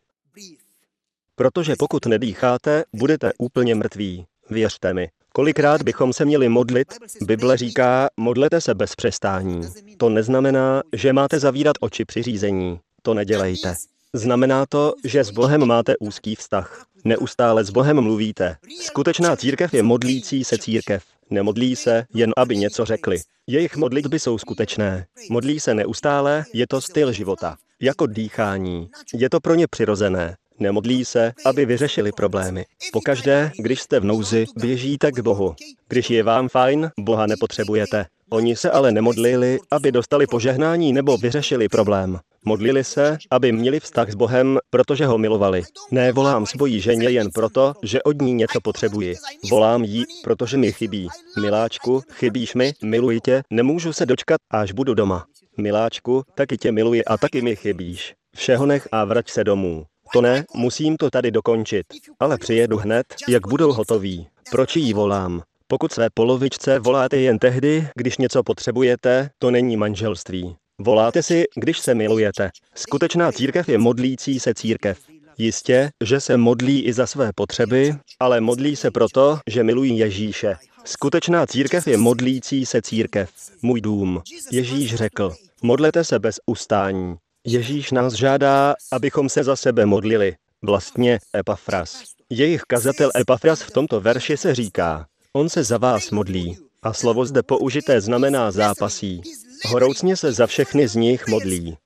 [1.34, 4.26] Protože pokud nedýcháte, budete úplně mrtví.
[4.50, 5.08] Věřte mi.
[5.32, 6.94] Kolikrát bychom se měli modlit?
[7.22, 9.60] Bible říká, modlete se bez přestání.
[9.98, 12.80] To neznamená, že máte zavírat oči při řízení.
[13.02, 13.74] To nedělejte.
[14.12, 16.86] Znamená to, že s Bohem máte úzký vztah.
[17.04, 18.56] Neustále s Bohem mluvíte.
[18.80, 21.04] Skutečná církev je modlící se církev.
[21.30, 23.18] Nemodlí se, jen aby něco řekli.
[23.46, 25.06] Jejich modlitby jsou skutečné.
[25.30, 27.56] Modlí se neustále, je to styl života.
[27.80, 28.90] Jako dýchání.
[29.14, 30.36] Je to pro ně přirozené.
[30.58, 32.64] Nemodlí se, aby vyřešili problémy.
[32.92, 35.54] Pokaždé, když jste v nouzi, běžíte k Bohu.
[35.88, 38.06] Když je vám fajn, Boha nepotřebujete.
[38.30, 42.18] Oni se ale nemodlili, aby dostali požehnání nebo vyřešili problém.
[42.44, 45.62] Modlili se, aby měli vztah s Bohem, protože ho milovali.
[45.90, 49.14] Ne volám svojí ženě jen proto, že od ní něco potřebuji.
[49.50, 51.08] Volám jí, protože mi chybí.
[51.40, 55.26] Miláčku, chybíš mi, miluji tě, nemůžu se dočkat, až budu doma.
[55.56, 58.14] Miláčku, taky tě miluji a taky mi chybíš.
[58.36, 59.84] Všeho nech a vrať se domů.
[60.12, 61.86] To ne, musím to tady dokončit.
[62.20, 64.28] Ale přijedu hned, jak budou hotoví.
[64.50, 65.42] Proč jí volám?
[65.68, 70.56] Pokud své polovičce voláte jen tehdy, když něco potřebujete, to není manželství.
[70.78, 72.50] Voláte si, když se milujete.
[72.74, 74.98] Skutečná církev je modlící se církev.
[75.38, 80.56] Jistě, že se modlí i za své potřeby, ale modlí se proto, že milují Ježíše.
[80.84, 83.30] Skutečná církev je modlící se církev.
[83.62, 84.22] Můj dům.
[84.52, 87.16] Ježíš řekl, modlete se bez ustání.
[87.46, 90.34] Ježíš nás žádá, abychom se za sebe modlili.
[90.62, 92.02] Vlastně Epafras.
[92.30, 96.58] Jejich kazatel Epafras v tomto verši se říká, on se za vás modlí.
[96.82, 99.22] A slovo zde použité znamená zápasí.
[99.66, 101.76] Horoucně se za všechny z nich modlí.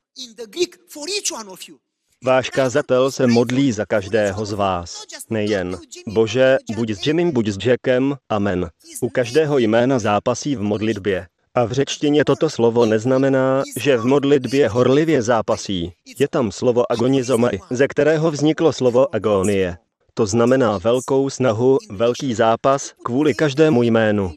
[2.25, 5.05] Váš kazatel se modlí za každého z vás.
[5.31, 5.79] Nejen.
[6.07, 8.17] Bože, buď s Jimem, buď s Jackem.
[8.29, 8.71] Amen.
[9.01, 11.27] U každého jména zápasí v modlitbě.
[11.55, 15.93] A v řečtině toto slovo neznamená, že v modlitbě horlivě zápasí.
[16.19, 19.77] Je tam slovo agonizomai, ze kterého vzniklo slovo agonie.
[20.15, 24.33] To znamená velkou snahu, velký zápas kvůli každému jménu.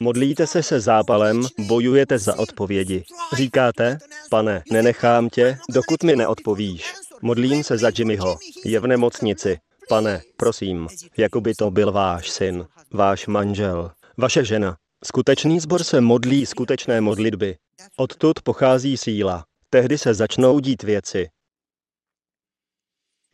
[0.00, 3.04] Modlíte se se zápalem, bojujete za odpovědi.
[3.36, 3.98] Říkáte,
[4.30, 6.94] pane, nenechám tě, dokud mi neodpovíš.
[7.22, 8.36] Modlím se za Jimmyho.
[8.64, 9.58] Je v nemocnici.
[9.88, 14.76] Pane, prosím, jako by to byl váš syn, váš manžel, vaše žena.
[15.04, 17.56] Skutečný zbor se modlí skutečné modlitby.
[17.96, 19.44] Odtud pochází síla.
[19.70, 21.28] Tehdy se začnou dít věci.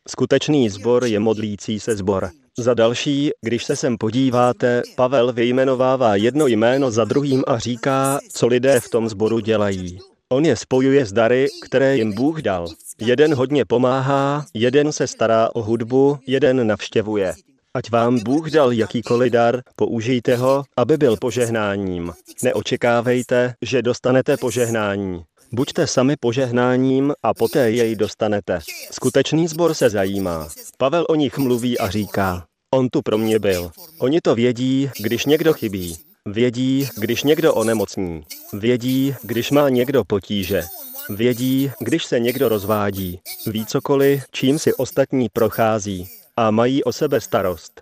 [0.09, 2.29] Skutečný zbor je modlící se zbor.
[2.57, 8.47] Za další, když se sem podíváte, Pavel vyjmenovává jedno jméno za druhým a říká, co
[8.47, 9.99] lidé v tom zboru dělají.
[10.31, 12.67] On je spojuje s dary, které jim Bůh dal.
[13.01, 17.33] Jeden hodně pomáhá, jeden se stará o hudbu, jeden navštěvuje.
[17.75, 22.13] Ať vám Bůh dal jakýkoliv dar, použijte ho, aby byl požehnáním.
[22.43, 25.23] Neočekávejte, že dostanete požehnání.
[25.51, 28.59] Buďte sami požehnáním a poté jej dostanete.
[28.91, 30.47] Skutečný zbor se zajímá.
[30.77, 33.71] Pavel o nich mluví a říká, on tu pro mě byl.
[33.99, 35.97] Oni to vědí, když někdo chybí.
[36.25, 38.23] Vědí, když někdo onemocní.
[38.53, 40.63] Vědí, když má někdo potíže.
[41.09, 43.19] Vědí, když se někdo rozvádí.
[43.47, 46.07] Ví cokoliv, čím si ostatní prochází.
[46.37, 47.81] A mají o sebe starost.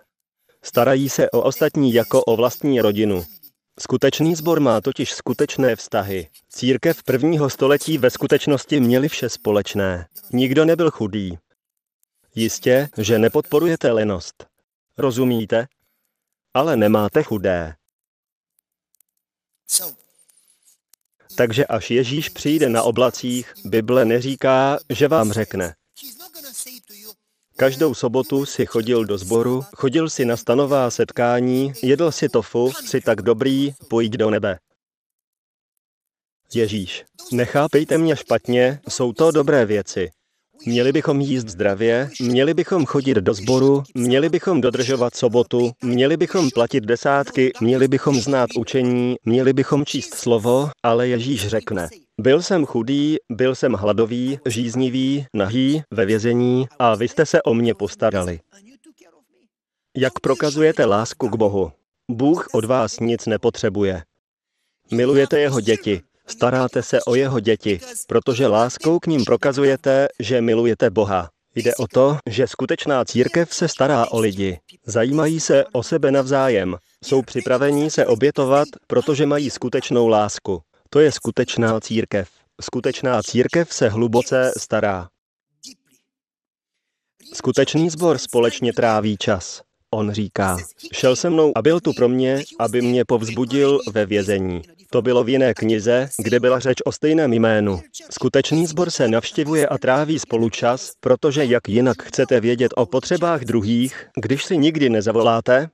[0.62, 3.26] Starají se o ostatní jako o vlastní rodinu.
[3.80, 6.28] Skutečný sbor má totiž skutečné vztahy.
[6.48, 10.08] Církev prvního století ve skutečnosti měli vše společné.
[10.32, 11.38] Nikdo nebyl chudý.
[12.34, 14.46] Jistě, že nepodporujete lenost.
[14.98, 15.66] Rozumíte?
[16.54, 17.74] Ale nemáte chudé.
[21.36, 25.74] Takže až Ježíš přijde na oblacích, Bible neříká, že vám řekne.
[27.56, 33.00] Každou sobotu si chodil do sboru, chodil si na stanová setkání, jedl si tofu, si
[33.00, 34.58] tak dobrý, pojď do nebe.
[36.54, 40.10] Ježíš, nechápejte mě špatně, jsou to dobré věci.
[40.66, 46.50] Měli bychom jíst zdravě, měli bychom chodit do sboru, měli bychom dodržovat sobotu, měli bychom
[46.50, 51.88] platit desátky, měli bychom znát učení, měli bychom číst slovo, ale Ježíš řekne,
[52.20, 57.54] byl jsem chudý, byl jsem hladový, žíznivý, nahý, ve vězení a vy jste se o
[57.54, 58.40] mě postarali.
[59.96, 61.72] Jak prokazujete lásku k Bohu?
[62.10, 64.02] Bůh od vás nic nepotřebuje.
[64.92, 70.90] Milujete jeho děti, staráte se o jeho děti, protože láskou k ním prokazujete, že milujete
[70.90, 71.30] Boha.
[71.54, 74.58] Jde o to, že skutečná církev se stará o lidi.
[74.86, 76.76] Zajímají se o sebe navzájem.
[77.04, 80.62] Jsou připravení se obětovat, protože mají skutečnou lásku.
[80.94, 82.28] To je skutečná církev.
[82.60, 85.08] Skutečná církev se hluboce stará.
[87.32, 89.62] Skutečný sbor společně tráví čas.
[89.90, 90.56] On říká,
[90.92, 94.62] šel se mnou a byl tu pro mě, aby mě povzbudil ve vězení.
[94.90, 97.80] To bylo v jiné knize, kde byla řeč o stejném jménu.
[98.10, 103.40] Skutečný sbor se navštěvuje a tráví spolu čas, protože jak jinak chcete vědět o potřebách
[103.40, 105.70] druhých, když si nikdy nezavoláte?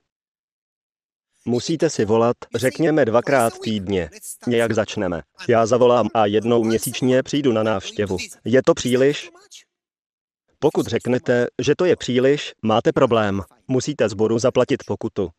[1.45, 4.09] Musíte si volat, řekněme dvakrát týdně.
[4.47, 5.21] Nějak začneme.
[5.47, 8.17] Já zavolám a jednou měsíčně přijdu na návštěvu.
[8.45, 9.29] Je to příliš?
[10.59, 13.41] Pokud řeknete, že to je příliš, máte problém.
[13.67, 15.29] Musíte zboru zaplatit pokutu.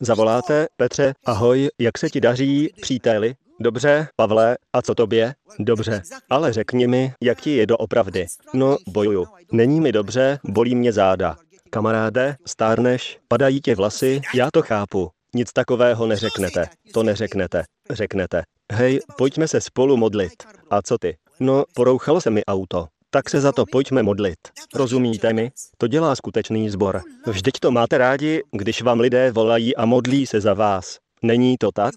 [0.00, 3.34] Zavoláte, Petře, ahoj, jak se ti daří, příteli?
[3.60, 5.34] Dobře, Pavle, a co tobě?
[5.58, 8.26] Dobře, ale řekni mi, jak ti je doopravdy.
[8.54, 9.26] No, bojuju.
[9.52, 11.36] Není mi dobře, bolí mě záda.
[11.70, 15.10] Kamaráde, stárneš, padají tě vlasy, já to chápu.
[15.34, 16.66] Nic takového neřeknete.
[16.92, 17.64] To neřeknete.
[17.90, 18.42] Řeknete.
[18.72, 20.32] Hej, pojďme se spolu modlit.
[20.70, 21.16] A co ty?
[21.40, 22.86] No, porouchalo se mi auto.
[23.10, 24.38] Tak se za to pojďme modlit.
[24.74, 25.50] Rozumíte mi?
[25.78, 27.02] To dělá skutečný sbor.
[27.26, 30.98] Vždyť to máte rádi, když vám lidé volají a modlí se za vás.
[31.22, 31.94] Není to tak?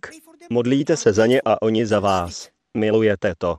[0.50, 2.50] Modlíte se za ně a oni za vás.
[2.78, 3.58] Milujete to.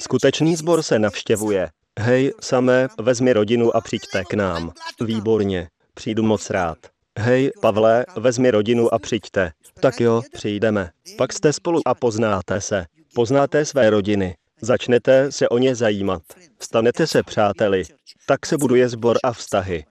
[0.00, 1.68] Skutečný sbor se navštěvuje.
[2.00, 4.72] Hej, samé, vezmi rodinu a přijďte k nám.
[5.00, 6.78] Výborně, přijdu moc rád.
[7.18, 9.52] Hej, Pavle, vezmi rodinu a přijďte.
[9.80, 10.90] Tak jo, přijdeme.
[11.16, 12.86] Pak jste spolu a poznáte se.
[13.14, 14.36] Poznáte své rodiny.
[14.60, 16.22] Začnete se o ně zajímat.
[16.60, 17.82] Stanete se přáteli.
[18.26, 19.84] Tak se buduje sbor a vztahy.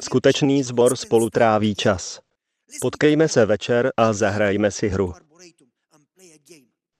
[0.00, 2.20] Skutečný sbor spolu tráví čas.
[2.80, 5.14] Potkejme se večer a zahrajme si hru.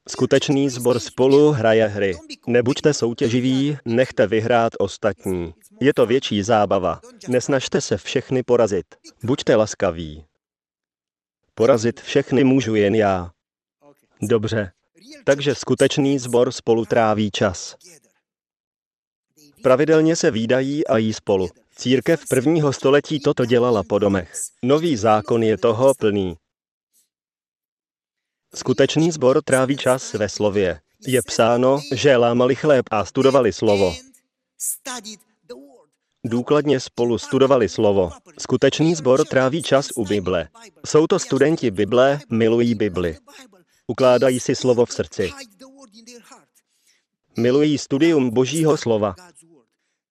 [0.09, 2.17] Skutečný zbor spolu hraje hry.
[2.47, 5.55] Nebuďte soutěživí, nechte vyhrát ostatní.
[5.81, 7.01] Je to větší zábava.
[7.29, 8.87] Nesnažte se všechny porazit.
[9.25, 10.25] Buďte laskaví.
[11.55, 13.31] Porazit všechny můžu jen já.
[14.23, 14.73] Dobře.
[15.25, 17.77] Takže skutečný zbor spolu tráví čas.
[19.63, 21.49] Pravidelně se výdají a jí spolu.
[21.77, 24.33] Církev prvního století toto dělala po domech.
[24.63, 26.37] Nový zákon je toho plný.
[28.55, 30.81] Skutečný zbor tráví čas ve slově.
[31.07, 33.95] Je psáno, že lámali chléb a studovali slovo.
[36.25, 38.11] důkladně spolu studovali slovo.
[38.39, 40.49] Skutečný sbor tráví čas u Bible.
[40.87, 43.19] Jsou to studenti Bible, milují Bibli.
[43.87, 45.33] Ukládají si slovo v srdci.
[47.39, 49.15] Milují studium Božího slova.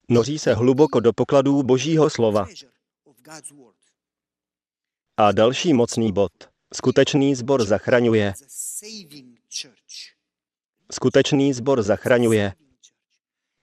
[0.10, 2.46] Noří se hluboko do pokladů Božího slova.
[5.18, 6.51] A další mocný bod.
[6.74, 8.34] Skutečný zbor zachraňuje.
[10.92, 12.54] Skutečný zbor zachraňuje.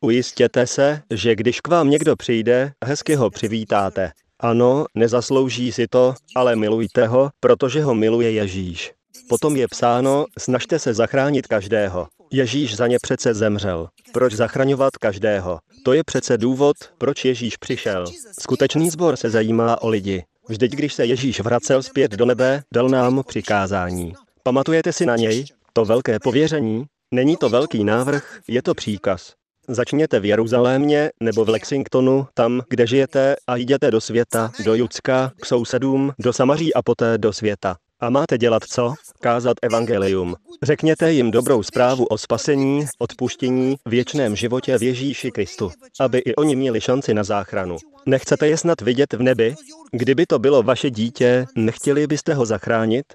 [0.00, 4.12] Ujistěte se, že když k vám někdo přijde, hezky ho přivítáte.
[4.40, 8.92] Ano, nezaslouží si to, ale milujte ho, protože ho miluje Ježíš.
[9.28, 12.08] Potom je psáno, snažte se zachránit každého.
[12.32, 13.88] Ježíš za ně přece zemřel.
[14.12, 15.58] Proč zachraňovat každého?
[15.84, 18.04] To je přece důvod, proč Ježíš přišel.
[18.40, 20.24] Skutečný sbor se zajímá o lidi.
[20.48, 24.12] Vždyť, když se Ježíš vracel zpět do nebe, dal nám přikázání.
[24.42, 25.44] Pamatujete si na něj?
[25.72, 26.84] To velké pověření?
[27.14, 29.34] Není to velký návrh, je to příkaz.
[29.68, 35.32] Začněte v Jeruzalémě nebo v Lexingtonu, tam, kde žijete, a jděte do světa, do Judska,
[35.40, 37.76] k sousedům, do Samaří a poté do světa.
[38.00, 38.94] A máte dělat co?
[39.20, 40.36] Kázat evangelium.
[40.62, 46.56] Řekněte jim dobrou zprávu o spasení, odpuštění, věčném životě v Ježíši Kristu, aby i oni
[46.56, 47.76] měli šanci na záchranu.
[48.06, 49.54] Nechcete je snad vidět v nebi?
[49.92, 53.06] Kdyby to bylo vaše dítě, nechtěli byste ho zachránit?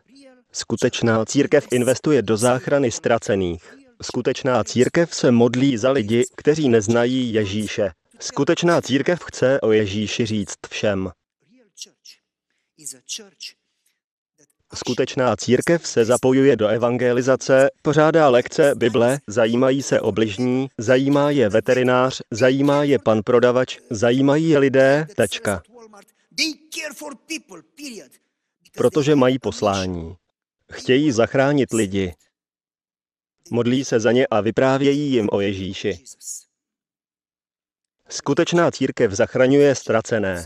[0.52, 3.78] Skutečná církev investuje do záchrany ztracených.
[4.02, 7.92] Skutečná církev se modlí za lidi, kteří neznají Ježíše.
[8.20, 11.12] Skutečná církev chce o Ježíši říct všem.
[14.76, 21.50] Skutečná církev se zapojuje do evangelizace, pořádá lekce Bible, zajímají se o bližní, zajímá je
[21.50, 25.62] veterinář, zajímá je pan prodavač, zajímají je lidé, tečka.
[28.78, 30.16] Protože mají poslání.
[30.72, 32.14] Chtějí zachránit lidi.
[33.52, 36.04] Modlí se za ně a vyprávějí jim o Ježíši.
[38.10, 40.46] Skutečná církev zachraňuje ztracené.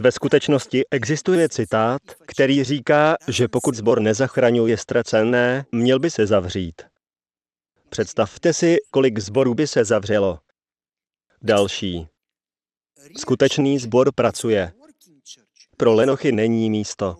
[0.00, 6.82] Ve skutečnosti existuje citát, který říká, že pokud zbor nezachraňuje ztracené, měl by se zavřít.
[7.88, 10.38] Představte si, kolik zborů by se zavřelo.
[11.42, 12.08] Další.
[13.18, 14.72] Skutečný zbor pracuje.
[15.76, 17.16] Pro lenochy není místo.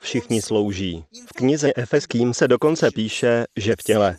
[0.00, 1.04] Všichni slouží.
[1.26, 4.16] V knize Efeským se dokonce píše, že v těle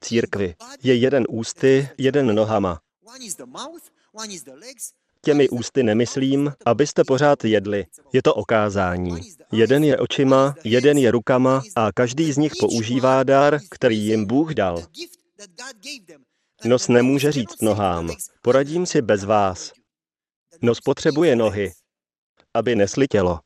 [0.00, 2.80] církvi je jeden ústy, jeden nohama.
[5.24, 7.86] Těmi ústy nemyslím, abyste pořád jedli.
[8.12, 9.20] Je to okázání.
[9.52, 14.54] Jeden je očima, jeden je rukama a každý z nich používá dar, který jim Bůh
[14.54, 14.84] dal.
[16.64, 18.10] Nos nemůže říct nohám.
[18.42, 19.72] Poradím si bez vás.
[20.62, 21.72] Nos potřebuje nohy,
[22.54, 23.40] aby nesli tělo.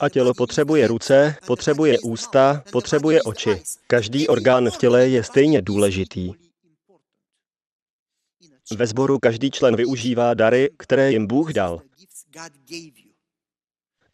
[0.00, 3.62] A tělo potřebuje ruce, potřebuje ústa, potřebuje oči.
[3.86, 6.47] Každý orgán v těle je stejně důležitý.
[8.76, 11.80] Ve sboru každý člen využívá dary, které jim Bůh dal.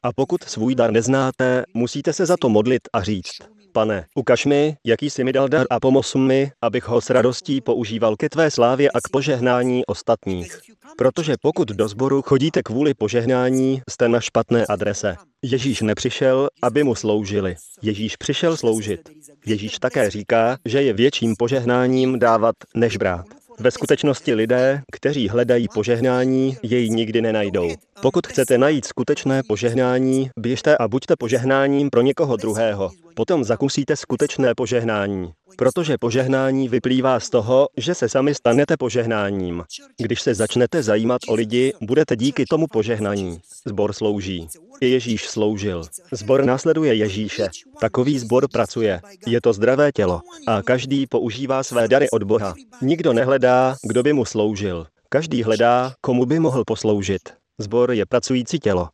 [0.02, 3.38] A pokud svůj dar neznáte, musíte se za to modlit a říct,
[3.72, 7.60] pane, ukaž mi, jaký jsi mi dal dar a pomoz mi, abych ho s radostí
[7.60, 10.60] používal ke tvé slávě a k požehnání ostatních.
[10.98, 15.16] Protože pokud do sboru chodíte kvůli požehnání, jste na špatné adrese.
[15.42, 17.56] Ježíš nepřišel, aby mu sloužili.
[17.82, 19.00] Ježíš přišel sloužit.
[19.46, 23.26] Ježíš také říká, že je větším požehnáním dávat, než brát.
[23.60, 27.68] Ve skutečnosti lidé, kteří hledají požehnání, jej nikdy nenajdou.
[28.02, 32.90] Pokud chcete najít skutečné požehnání, běžte a buďte požehnáním pro někoho druhého.
[33.14, 35.32] Potom zakusíte skutečné požehnání.
[35.56, 39.64] Protože požehnání vyplývá z toho, že se sami stanete požehnáním.
[39.98, 43.40] Když se začnete zajímat o lidi, budete díky tomu požehnaní.
[43.66, 44.48] Zbor slouží.
[44.80, 45.82] I Ježíš sloužil.
[46.12, 47.48] Zbor následuje Ježíše.
[47.80, 49.00] Takový zbor pracuje.
[49.26, 50.20] Je to zdravé tělo.
[50.46, 52.54] A každý používá své dary od Boha.
[52.82, 54.86] Nikdo nehledá, kdo by mu sloužil.
[55.08, 57.22] Každý hledá, komu by mohl posloužit.
[57.58, 58.88] Zbor je pracující tělo.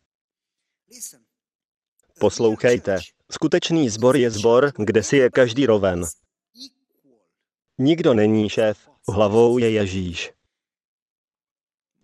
[2.19, 2.99] Poslouchejte.
[3.31, 6.05] Skutečný zbor je zbor, kde si je každý roven.
[7.79, 8.79] Nikdo není šéf,
[9.09, 10.33] hlavou je Ježíš.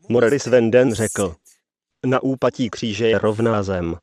[0.09, 1.35] Morris Venden řekl,
[2.07, 3.97] na úpatí kříže je rovná zem.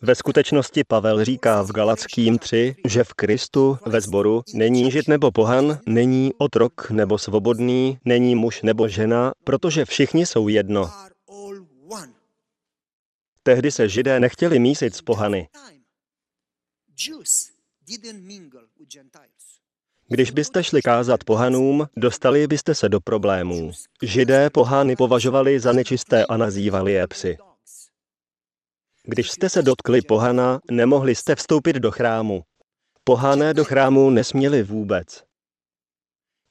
[0.00, 5.30] Ve skutečnosti Pavel říká v Galackým 3, že v Kristu, ve sboru, není žid nebo
[5.30, 10.90] pohan, není otrok nebo svobodný, není muž nebo žena, protože všichni jsou jedno.
[13.48, 15.48] Tehdy se židé nechtěli mísit s pohany.
[20.08, 23.72] Když byste šli kázat pohanům, dostali byste se do problémů.
[24.02, 27.38] Židé pohány považovali za nečisté a nazývali je psy.
[29.04, 32.42] Když jste se dotkli pohana, nemohli jste vstoupit do chrámu.
[33.04, 35.24] Pohané do chrámu nesměli vůbec.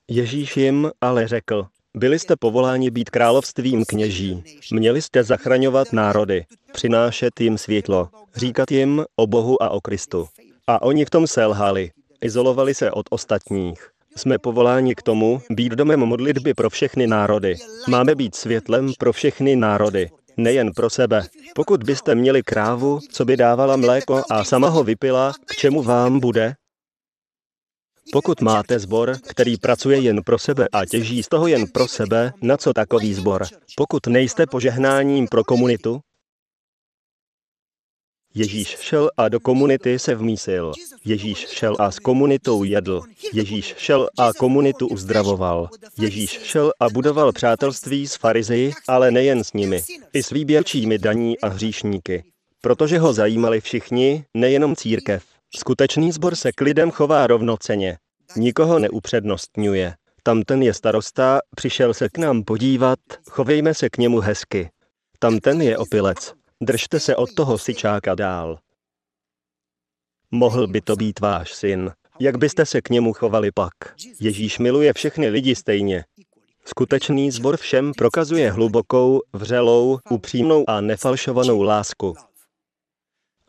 [0.08, 1.68] Ježíš jim ale řekl,
[1.98, 4.44] byli jste povoláni být královstvím kněží.
[4.72, 10.28] Měli jste zachraňovat národy, přinášet jim světlo, říkat jim o Bohu a o Kristu.
[10.68, 11.92] A oni v tom selhali.
[12.22, 13.90] Izolovali se od ostatních.
[14.16, 17.56] Jsme povoláni k tomu být domem modlitby pro všechny národy.
[17.88, 21.24] Máme být světlem pro všechny národy, nejen pro sebe.
[21.56, 26.20] Pokud byste měli krávu, co by dávala mléko a sama ho vypila, k čemu vám
[26.20, 26.54] bude?
[28.12, 32.34] Pokud máte zbor, který pracuje jen pro sebe a těží z toho jen pro sebe,
[32.42, 33.46] na co takový zbor?
[33.76, 36.00] Pokud nejste požehnáním pro komunitu,
[38.36, 40.72] Ježíš šel a do komunity se vmísil.
[41.06, 43.02] Ježíš šel a s komunitou jedl.
[43.34, 45.70] Ježíš šel a komunitu uzdravoval.
[46.00, 49.84] Ježíš šel a budoval přátelství s farizeji, ale nejen s nimi,
[50.14, 52.24] i s výběrčími daní a hříšníky.
[52.62, 55.37] Protože ho zajímali všichni, nejenom církev.
[55.56, 57.98] Skutečný sbor se k lidem chová rovnoceně.
[58.36, 59.94] Nikoho neupřednostňuje.
[60.24, 64.70] Tam ten je starosta, přišel se k nám podívat, chovejme se k němu hezky.
[65.20, 66.34] Tam ten je opilec,
[66.64, 68.60] držte se od toho sičáka dál.
[70.32, 71.92] Mohl by to být váš syn.
[72.20, 73.74] Jak byste se k němu chovali pak?
[74.20, 76.06] Ježíš miluje všechny lidi stejně.
[76.66, 82.16] Skutečný zbor všem prokazuje hlubokou, vřelou, upřímnou a nefalšovanou lásku.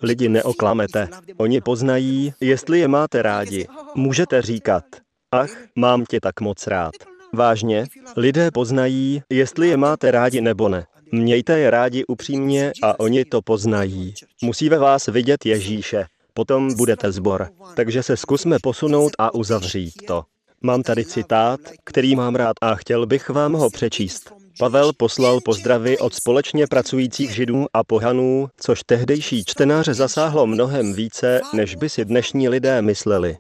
[0.03, 1.09] Lidi neoklamete.
[1.37, 3.67] Oni poznají, jestli je máte rádi.
[3.95, 4.85] Můžete říkat,
[5.33, 6.95] ach, mám tě tak moc rád.
[7.35, 7.87] Vážně,
[8.17, 10.87] lidé poznají, jestli je máte rádi nebo ne.
[11.13, 14.15] Mějte je rádi upřímně a oni to poznají.
[14.43, 16.07] Musí ve vás vidět Ježíše.
[16.35, 17.49] Potom budete zbor.
[17.75, 20.25] Takže se zkusme posunout a uzavřít to.
[20.63, 24.38] Mám tady citát, který mám rád a chtěl bych vám ho přečíst.
[24.59, 31.41] Pavel poslal pozdravy od společně pracujících židů a pohanů, což tehdejší čtenáře zasáhlo mnohem více,
[31.55, 33.37] než by si dnešní lidé mysleli.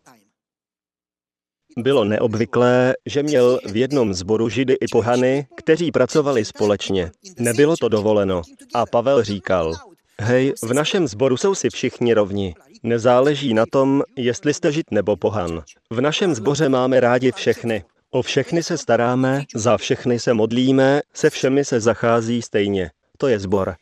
[1.76, 7.10] Bylo neobvyklé, že měl v jednom zboru židy i pohany, kteří pracovali společně.
[7.38, 8.42] Nebylo to dovoleno.
[8.74, 9.74] A Pavel říkal,
[10.20, 12.54] hej, v našem zboru jsou si všichni rovni.
[12.82, 15.62] Nezáleží na tom, jestli jste žid nebo pohan.
[15.90, 17.84] V našem zboře máme rádi všechny.
[18.10, 22.90] O všechny se staráme, za všechny se modlíme, se všemi se zachází stejně.
[23.18, 23.76] To je zbor.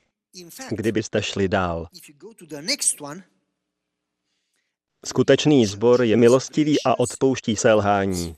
[0.70, 1.88] Kdybyste šli dál.
[5.04, 8.36] Skutečný zbor je milostivý a odpouští selhání.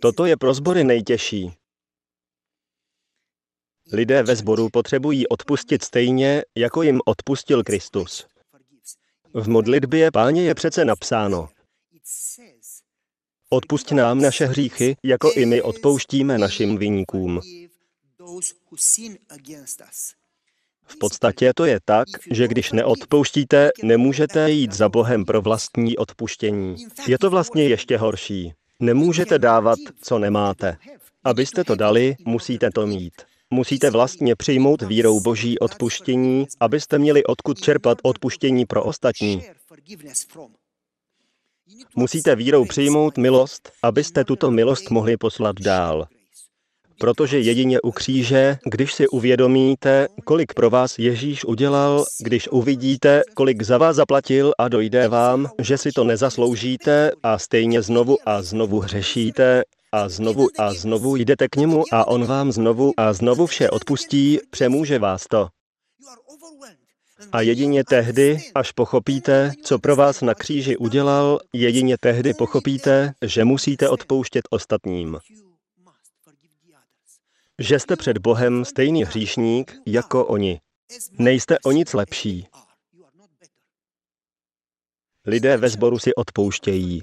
[0.00, 1.52] Toto je pro zbory nejtěžší.
[3.92, 8.26] Lidé ve sboru potřebují odpustit stejně, jako jim odpustil Kristus.
[9.34, 11.48] V modlitbě páně je přece napsáno.
[13.52, 17.40] Odpust nám naše hříchy, jako i my odpouštíme našim viníkům.
[20.86, 26.76] V podstatě to je tak, že když neodpouštíte, nemůžete jít za Bohem pro vlastní odpuštění.
[27.06, 28.52] Je to vlastně ještě horší.
[28.80, 30.76] Nemůžete dávat, co nemáte.
[31.24, 33.14] Abyste to dali, musíte to mít.
[33.50, 39.42] Musíte vlastně přijmout vírou boží odpuštění, abyste měli odkud čerpat odpuštění pro ostatní.
[41.96, 46.06] Musíte vírou přijmout milost, abyste tuto milost mohli poslat dál.
[46.98, 53.62] Protože jedině u kříže, když si uvědomíte, kolik pro vás Ježíš udělal, když uvidíte, kolik
[53.62, 58.80] za vás zaplatil a dojde vám, že si to nezasloužíte a stejně znovu a znovu
[58.80, 59.62] hřešíte,
[59.92, 64.38] a znovu a znovu jdete k němu a on vám znovu a znovu vše odpustí,
[64.50, 65.48] přemůže vás to.
[67.32, 73.44] A jedině tehdy, až pochopíte, co pro vás na kříži udělal, jedině tehdy pochopíte, že
[73.44, 75.18] musíte odpouštět ostatním.
[77.58, 80.60] Že jste před Bohem stejný hříšník jako oni.
[81.18, 82.46] Nejste o nic lepší.
[85.26, 87.02] Lidé ve sboru si odpouštějí.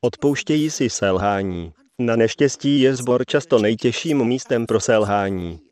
[0.00, 1.72] Odpouštějí si selhání.
[1.98, 5.69] Na neštěstí je zbor často nejtěžším místem pro selhání.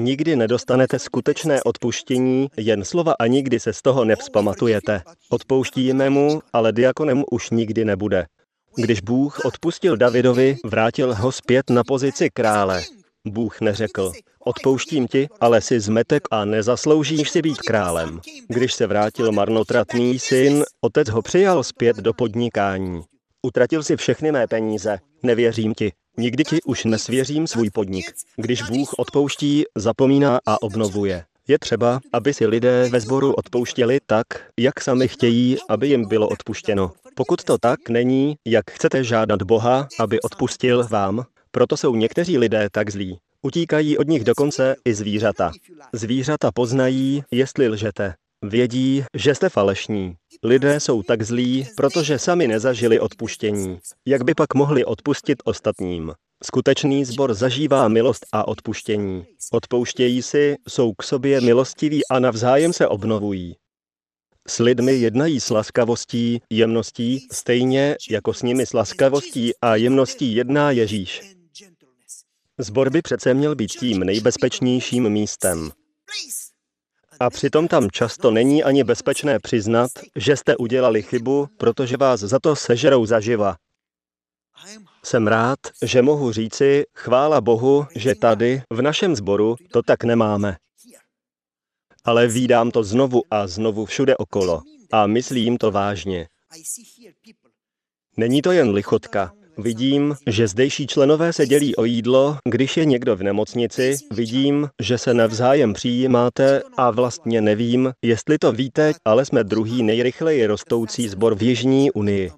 [0.00, 5.02] Nikdy nedostanete skutečné odpuštění, jen slova a nikdy se z toho nevzpamatujete.
[5.30, 8.26] Odpouštíme mu, ale diakonem už nikdy nebude.
[8.76, 12.82] Když Bůh odpustil Davidovi, vrátil ho zpět na pozici krále.
[13.28, 14.12] Bůh neřekl,
[14.44, 18.20] odpouštím ti, ale si zmetek a nezasloužíš si být králem.
[18.48, 23.02] Když se vrátil marnotratný syn, otec ho přijal zpět do podnikání.
[23.42, 28.12] Utratil si všechny mé peníze, nevěřím ti, Nikdy ti už nesvěřím svůj podnik.
[28.36, 31.24] Když Bůh odpouští, zapomíná a obnovuje.
[31.48, 36.28] Je třeba, aby si lidé ve sboru odpouštěli tak, jak sami chtějí, aby jim bylo
[36.28, 36.92] odpuštěno.
[37.14, 42.68] Pokud to tak není, jak chcete žádat Boha, aby odpustil vám, proto jsou někteří lidé
[42.72, 43.18] tak zlí.
[43.42, 45.52] Utíkají od nich dokonce i zvířata.
[45.92, 48.14] Zvířata poznají, jestli lžete.
[48.44, 50.14] Vědí, že jste falešní.
[50.42, 53.78] Lidé jsou tak zlí, protože sami nezažili odpuštění.
[54.06, 56.12] Jak by pak mohli odpustit ostatním?
[56.44, 59.26] Skutečný zbor zažívá milost a odpuštění.
[59.52, 63.56] Odpouštějí si, jsou k sobě milostiví a navzájem se obnovují.
[64.48, 70.70] S lidmi jednají s laskavostí, jemností, stejně jako s nimi s laskavostí a jemností jedná
[70.70, 71.22] Ježíš.
[72.58, 75.70] Zbor by přece měl být tím nejbezpečnějším místem.
[77.20, 82.38] A přitom tam často není ani bezpečné přiznat, že jste udělali chybu, protože vás za
[82.38, 83.56] to sežerou zaživa.
[85.04, 90.56] Jsem rád, že mohu říci, chvála Bohu, že tady, v našem sboru, to tak nemáme.
[92.04, 94.62] Ale vídám to znovu a znovu všude okolo.
[94.92, 96.28] A myslím to vážně.
[98.16, 99.32] Není to jen lichotka.
[99.58, 104.98] Vidím, že zdejší členové se dělí o jídlo, když je někdo v nemocnici, vidím, že
[104.98, 111.34] se navzájem přijímáte a vlastně nevím, jestli to víte, ale jsme druhý nejrychleji rostoucí sbor
[111.34, 112.30] v Jižní unii.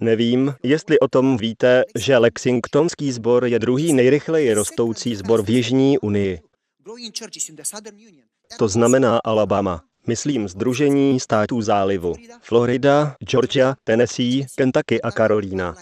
[0.00, 5.98] Nevím, jestli o tom víte, že Lexingtonský sbor je druhý nejrychleji rostoucí sbor v Jižní
[5.98, 6.40] unii.
[8.58, 9.82] To znamená Alabama.
[10.06, 12.14] Myslím Združení států zálivu.
[12.42, 15.74] Florida, Georgia, Tennessee, Kentucky a Karolína.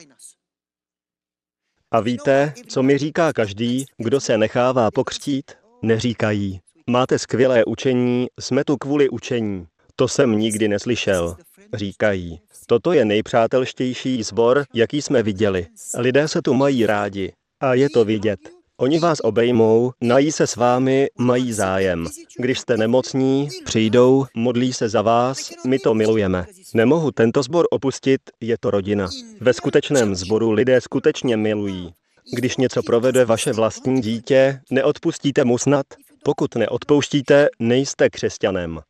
[1.91, 5.53] A víte, co mi říká každý, kdo se nechává pokřtít?
[5.83, 6.61] Neříkají.
[6.91, 9.67] Máte skvělé učení, jsme tu kvůli učení.
[9.97, 11.37] To jsem nikdy neslyšel.
[11.75, 12.41] Říkají.
[12.67, 15.67] Toto je nejpřátelštější sbor, jaký jsme viděli.
[15.99, 17.33] Lidé se tu mají rádi.
[17.61, 18.62] A je to vidět.
[18.83, 22.07] Oni vás obejmou, nají se s vámi, mají zájem.
[22.39, 26.47] Když jste nemocní, přijdou, modlí se za vás, my to milujeme.
[26.75, 29.09] Nemohu tento sbor opustit, je to rodina.
[29.41, 31.95] Ve skutečném sboru lidé skutečně milují.
[32.33, 35.87] Když něco provede vaše vlastní dítě, neodpustíte mu snad?
[36.25, 38.81] Pokud neodpouštíte, nejste křesťanem.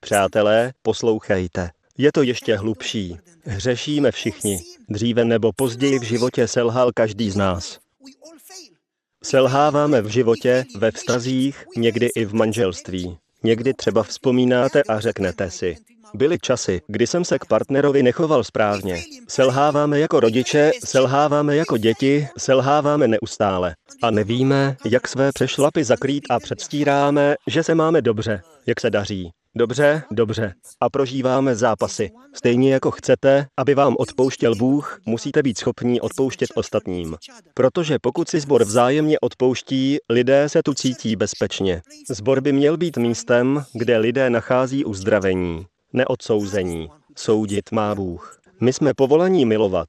[0.00, 1.70] Přátelé, poslouchejte.
[1.98, 3.16] Je to ještě hlubší.
[3.44, 4.58] Hřešíme všichni.
[4.88, 7.84] Dříve nebo později v životě selhal každý z nás.
[9.24, 13.16] Selháváme v životě, ve vztazích, někdy i v manželství.
[13.42, 15.76] Někdy třeba vzpomínáte a řeknete si,
[16.14, 19.02] byly časy, kdy jsem se k partnerovi nechoval správně.
[19.28, 23.74] Selháváme jako rodiče, selháváme jako děti, selháváme neustále.
[24.02, 29.30] A nevíme, jak své přešlapy zakrýt a předstíráme, že se máme dobře, jak se daří.
[29.56, 30.54] Dobře, dobře.
[30.80, 32.10] A prožíváme zápasy.
[32.34, 37.16] Stejně jako chcete, aby vám odpouštěl Bůh, musíte být schopní odpouštět ostatním.
[37.54, 41.82] Protože pokud si zbor vzájemně odpouští, lidé se tu cítí bezpečně.
[42.10, 46.88] Zbor by měl být místem, kde lidé nachází uzdravení, neodsouzení.
[47.16, 48.40] Soudit má Bůh.
[48.60, 49.88] My jsme povolaní milovat.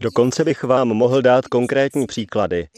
[0.00, 2.68] Dokonce bych vám mohl dát konkrétní příklady.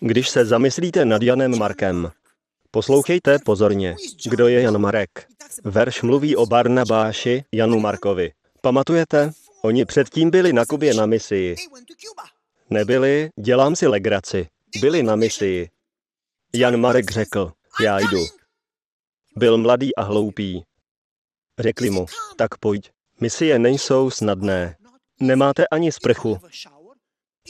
[0.00, 2.10] Když se zamyslíte nad Janem Markem,
[2.70, 3.96] poslouchejte pozorně,
[4.30, 5.26] kdo je Jan Marek.
[5.64, 8.32] Verš mluví o Barnabáši Janu Markovi.
[8.60, 9.30] Pamatujete?
[9.62, 11.56] Oni předtím byli na Kubě na misii.
[12.70, 14.48] Nebyli, dělám si legraci.
[14.80, 15.68] Byli na misii.
[16.54, 18.24] Jan Marek řekl, já jdu.
[19.36, 20.64] Byl mladý a hloupý.
[21.58, 22.90] Řekli mu, tak pojď.
[23.20, 24.76] Misie nejsou snadné.
[25.20, 26.38] Nemáte ani sprchu.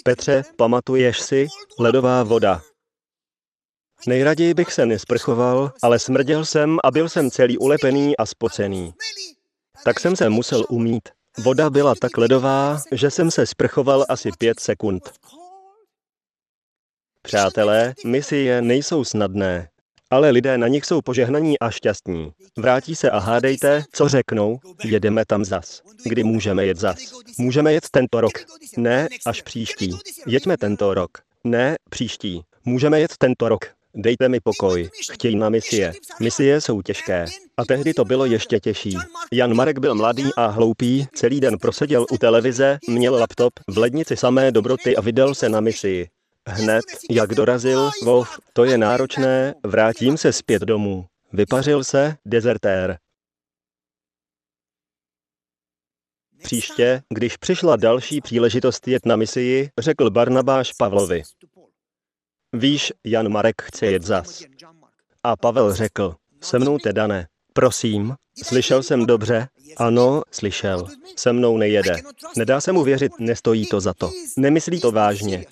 [0.04, 1.46] Petře, pamatuješ si?
[1.78, 2.62] Ledová voda.
[4.06, 8.94] Nejraději bych se nesprchoval, ale smrděl jsem a byl jsem celý ulepený a spocený.
[9.84, 11.08] Tak jsem se musel umít.
[11.38, 15.12] Voda byla tak ledová, že jsem se sprchoval asi pět sekund.
[17.22, 19.68] Přátelé, misie nejsou snadné,
[20.10, 22.30] ale lidé na nich jsou požehnaní a šťastní.
[22.58, 25.82] Vrátí se a hádejte, co řeknou, jedeme tam zas.
[26.04, 26.98] Kdy můžeme jet zas?
[27.38, 28.32] Můžeme jet tento rok.
[28.76, 29.98] Ne, až příští.
[30.26, 31.10] Jeďme tento rok.
[31.44, 32.42] Ne, příští.
[32.64, 33.64] Můžeme jet tento rok.
[33.94, 34.90] Dejte mi pokoj.
[35.12, 35.92] Chtějí na misie.
[36.20, 37.24] Misie jsou těžké.
[37.56, 38.96] A tehdy to bylo ještě těžší.
[39.32, 44.16] Jan Marek byl mladý a hloupý, celý den proseděl u televize, měl laptop, v lednici
[44.16, 46.08] samé dobroty a vydal se na misii.
[46.50, 51.06] Hned, jak dorazil, Wolf, to je náročné, vrátím se zpět domů.
[51.32, 52.98] Vypařil se, dezertér.
[56.42, 61.22] Příště, když přišla další příležitost jet na misii, řekl Barnabáš Pavlovi.
[62.52, 64.42] Víš, Jan Marek chce jet zas.
[65.22, 67.28] A Pavel řekl, se mnou teda ne.
[67.52, 69.48] Prosím, slyšel jsem dobře?
[69.76, 70.86] Ano, slyšel.
[71.16, 71.96] Se mnou nejede.
[72.36, 74.10] Nedá se mu věřit, nestojí to za to.
[74.36, 75.44] Nemyslí to vážně.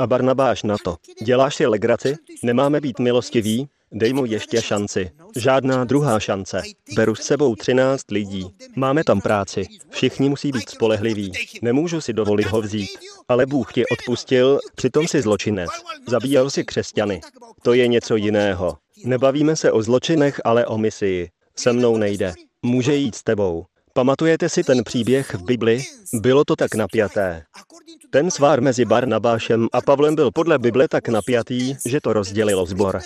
[0.00, 0.96] A Barnabáš na to.
[1.22, 2.16] Děláš si legraci?
[2.42, 3.68] Nemáme být milostiví?
[3.92, 5.10] Dej mu ještě šanci.
[5.36, 6.62] Žádná druhá šance.
[6.94, 8.46] Beru s sebou 13 lidí.
[8.76, 9.66] Máme tam práci.
[9.90, 11.32] Všichni musí být spolehliví.
[11.62, 12.90] Nemůžu si dovolit ho vzít.
[13.28, 15.70] Ale Bůh ti odpustil, přitom si zločinec.
[16.08, 17.20] Zabíjel si křesťany.
[17.62, 18.76] To je něco jiného.
[19.04, 21.28] Nebavíme se o zločinech, ale o misii.
[21.56, 22.34] Se mnou nejde.
[22.62, 23.64] Může jít s tebou.
[24.00, 25.84] Pamatujete si ten příběh v Bibli?
[26.14, 27.44] Bylo to tak napjaté.
[28.10, 33.00] Ten svár mezi Barnabášem a Pavlem byl podle Bible tak napjatý, že to rozdělilo zbor.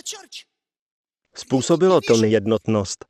[1.35, 3.05] Způsobilo to nejednotnost.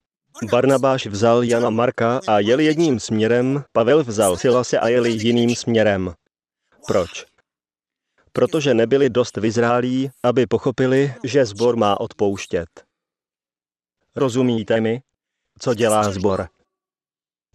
[0.50, 6.12] Barnabáš vzal Jana Marka a jel jedním směrem, Pavel vzal Silase a jeli jiným směrem.
[6.86, 7.24] Proč?
[8.32, 12.68] Protože nebyli dost vyzrálí, aby pochopili, že zbor má odpouštět.
[14.16, 15.02] Rozumíte mi?
[15.58, 16.48] Co dělá zbor?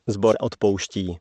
[0.08, 1.18] Zbor odpouští.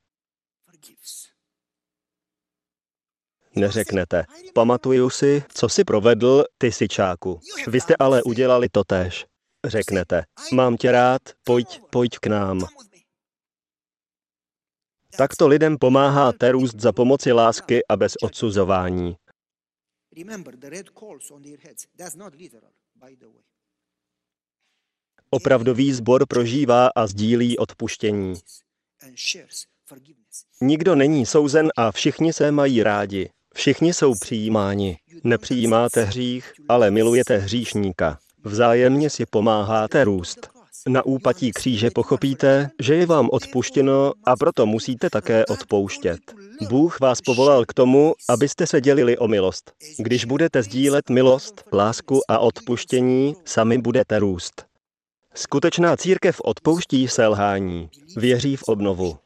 [3.57, 4.24] Neřeknete.
[4.55, 7.41] Pamatuju si, co si provedl, ty sičáku.
[7.66, 9.26] Vy jste ale udělali to též.
[9.66, 10.24] Řeknete.
[10.53, 12.66] Mám tě rád, pojď, pojď k nám.
[15.18, 19.16] Takto lidem pomáháte růst za pomoci lásky a bez odsuzování.
[25.31, 28.35] Opravdový sbor prožívá a sdílí odpuštění.
[30.61, 33.30] Nikdo není souzen a všichni se mají rádi.
[33.55, 34.99] Všichni jsou přijímáni.
[35.24, 38.18] Nepřijímáte hřích, ale milujete hříšníka.
[38.44, 40.49] Vzájemně si pomáháte růst.
[40.88, 46.18] Na úpatí kříže pochopíte, že je vám odpuštěno a proto musíte také odpouštět.
[46.68, 49.72] Bůh vás povolal k tomu, abyste se dělili o milost.
[49.99, 54.68] Když budete sdílet milost, lásku a odpuštění, sami budete růst.
[55.39, 59.18] Skutečná církev odpouští selhání, věří v obnovu.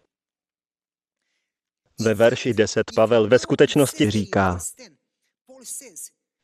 [2.01, 4.59] Ve verši 10 Pavel ve skutečnosti říká,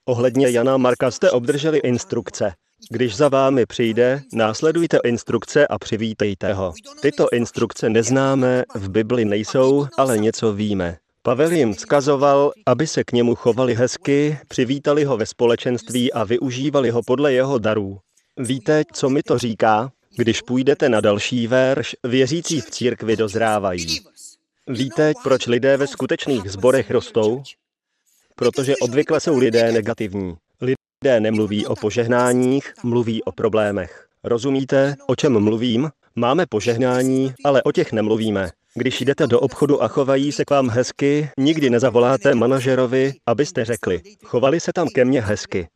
[0.04, 2.52] Ohledně Jana Marka jste obdrželi instrukce.
[2.90, 6.72] Když za vámi přijde, následujte instrukce a přivítejte ho.
[7.02, 10.96] Tyto instrukce neznáme, v Bibli nejsou, ale něco víme.
[11.22, 16.90] Pavel jim vzkazoval, aby se k němu chovali hezky, přivítali ho ve společenství a využívali
[16.90, 18.00] ho podle jeho darů.
[18.38, 19.90] Víte, co mi to říká?
[20.16, 24.00] Když půjdete na další verš, věřící v církvi dozrávají.
[24.66, 27.42] Víte, proč lidé ve skutečných zborech rostou?
[28.34, 30.34] Protože obvykle jsou lidé negativní.
[30.60, 34.06] Lidé nemluví o požehnáních, mluví o problémech.
[34.24, 35.90] Rozumíte, o čem mluvím?
[36.16, 38.50] Máme požehnání, ale o těch nemluvíme.
[38.74, 44.00] Když jdete do obchodu a chovají se k vám hezky, nikdy nezavoláte manažerovi, abyste řekli,
[44.24, 45.68] chovali se tam ke mně hezky.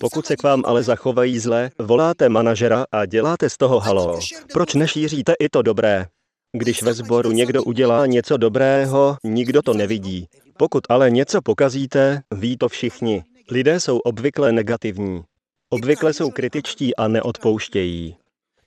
[0.00, 4.20] Pokud se k vám ale zachovají zle, voláte manažera a děláte z toho halo.
[4.52, 6.06] Proč nešíříte i to dobré?
[6.52, 10.28] Když ve sboru někdo udělá něco dobrého, nikdo to nevidí.
[10.58, 13.24] Pokud ale něco pokazíte, ví to všichni.
[13.50, 15.22] Lidé jsou obvykle negativní.
[15.70, 18.16] Obvykle jsou kritičtí a neodpouštějí.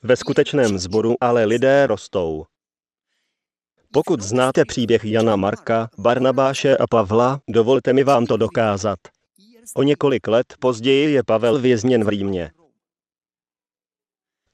[0.03, 2.45] Ve skutečném sboru ale lidé rostou.
[3.93, 8.99] Pokud znáte příběh Jana Marka, Barnabáše a Pavla, dovolte mi vám to dokázat.
[9.75, 12.51] O několik let později je Pavel vězněn v Římě.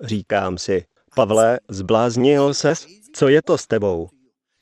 [0.03, 2.86] Říkám si, Pavle, zbláznil ses?
[3.13, 4.09] Co je to s tebou?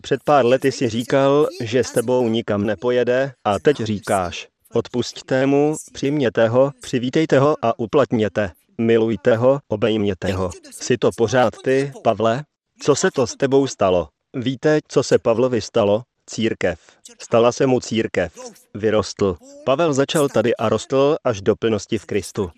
[0.01, 5.75] Před pár lety si říkal, že s tebou nikam nepojede a teď říkáš, odpusťte mu,
[5.93, 8.51] přijměte ho, přivítejte ho a uplatněte.
[8.81, 10.49] Milujte ho, obejměte ho.
[10.71, 12.43] Jsi to pořád ty, Pavle?
[12.81, 14.07] Co se to s tebou stalo?
[14.35, 16.03] Víte, co se Pavlovi stalo?
[16.29, 16.79] Církev.
[17.19, 18.39] Stala se mu církev.
[18.73, 19.37] Vyrostl.
[19.65, 22.51] Pavel začal tady a rostl až do plnosti v Kristu.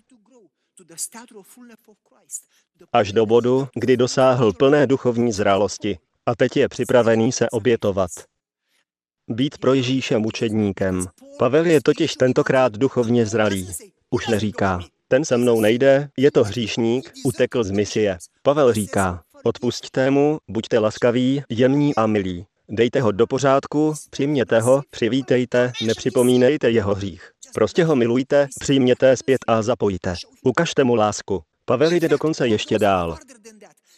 [2.92, 8.10] Až do bodu, kdy dosáhl plné duchovní zralosti a teď je připravený se obětovat.
[9.28, 11.06] Být pro Ježíše mučedníkem.
[11.38, 13.68] Pavel je totiž tentokrát duchovně zralý.
[14.10, 18.18] Už neříká, ten se mnou nejde, je to hříšník, utekl z misie.
[18.42, 22.46] Pavel říká, odpusťte mu, buďte laskaví, jemní a milí.
[22.70, 27.30] Dejte ho do pořádku, přijměte ho, přivítejte, nepřipomínejte jeho hřích.
[27.54, 30.14] Prostě ho milujte, přijměte zpět a zapojte.
[30.44, 31.42] Ukažte mu lásku.
[31.64, 33.16] Pavel jde dokonce ještě dál.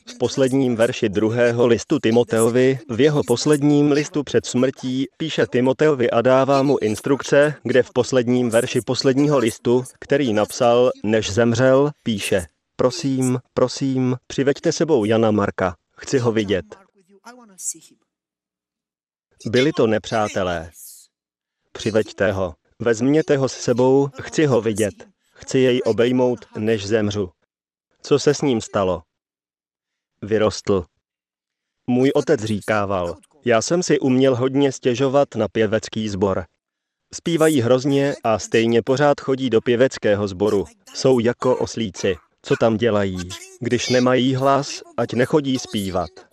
[0.07, 6.23] V posledním verši druhého listu Timoteovi, v jeho posledním listu před smrtí, píše Timoteovi a
[6.23, 12.47] dává mu instrukce, kde v posledním verši posledního listu, který napsal, než zemřel, píše
[12.81, 15.77] Prosím, prosím, přiveďte sebou Jana Marka.
[15.97, 16.65] Chci ho vidět.
[19.47, 20.71] Byli to nepřátelé.
[21.73, 22.55] Přiveďte ho.
[22.79, 24.95] Vezměte ho s sebou, chci ho vidět.
[25.33, 27.31] Chci jej obejmout, než zemřu.
[28.03, 29.03] Co se s ním stalo?
[30.23, 30.85] Vyrostl.
[31.87, 36.45] Můj otec říkával, já jsem si uměl hodně stěžovat na pěvecký sbor.
[37.15, 40.65] Zpívají hrozně a stejně pořád chodí do pěveckého sboru.
[40.95, 42.17] Jsou jako oslíci.
[42.43, 43.19] Co tam dělají?
[43.61, 46.30] Když nemají hlas, ať nechodí zpívat.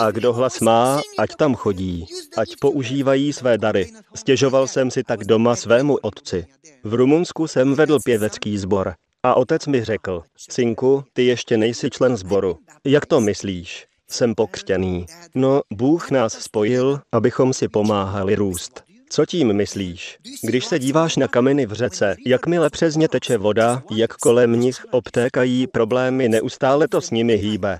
[0.00, 3.90] A kdo hlas má, ať tam chodí, ať používají své dary.
[4.14, 6.46] Stěžoval jsem si tak doma svému otci.
[6.84, 8.94] V Rumunsku jsem vedl pěvecký sbor.
[9.22, 12.58] A otec mi řekl, synku, ty ještě nejsi člen sboru.
[12.84, 13.86] Jak to myslíš?
[14.10, 15.06] Jsem pokřtěný.
[15.34, 18.82] No, Bůh nás spojil, abychom si pomáhali růst.
[19.10, 20.18] Co tím myslíš?
[20.42, 24.86] Když se díváš na kameny v řece, jakmile přes ně teče voda, jak kolem nich
[24.90, 27.78] obtékají problémy, neustále to s nimi hýbe.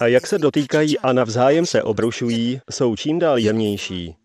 [0.00, 4.16] A jak se dotýkají a navzájem se obrušují, jsou čím dál jemnější.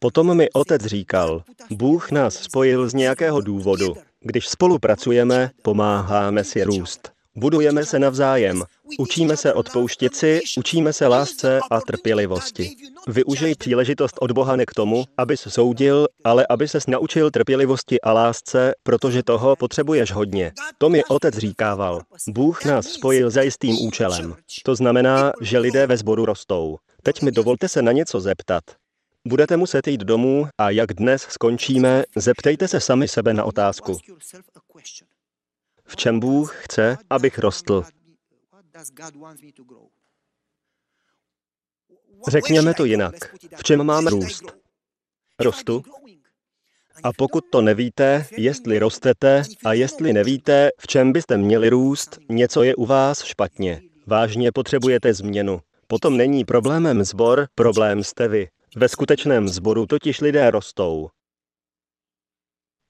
[0.00, 3.94] Potom mi otec říkal, Bůh nás spojil z nějakého důvodu.
[4.20, 7.12] Když spolupracujeme, pomáháme si růst.
[7.36, 8.64] Budujeme se navzájem.
[8.98, 12.76] Učíme se odpouštět si, učíme se lásce a trpělivosti.
[13.08, 18.12] Využij příležitost od Boha ne k tomu, abys soudil, ale aby ses naučil trpělivosti a
[18.12, 20.52] lásce, protože toho potřebuješ hodně.
[20.78, 22.00] To mi otec říkával.
[22.28, 24.34] Bůh nás spojil za jistým účelem.
[24.64, 26.76] To znamená, že lidé ve sboru rostou.
[27.02, 28.64] Teď mi dovolte se na něco zeptat.
[29.28, 33.98] Budete muset jít domů a jak dnes skončíme, zeptejte se sami sebe na otázku.
[35.84, 37.84] V čem Bůh chce, abych rostl?
[42.28, 43.14] Řekněme to jinak.
[43.56, 44.42] V čem mám růst?
[45.38, 45.82] Rostu?
[47.02, 52.62] A pokud to nevíte, jestli rostete a jestli nevíte, v čem byste měli růst, něco
[52.62, 53.82] je u vás špatně.
[54.06, 55.60] Vážně potřebujete změnu.
[55.86, 58.48] Potom není problémem zbor, problém jste vy.
[58.76, 61.08] Ve skutečném zboru totiž lidé rostou.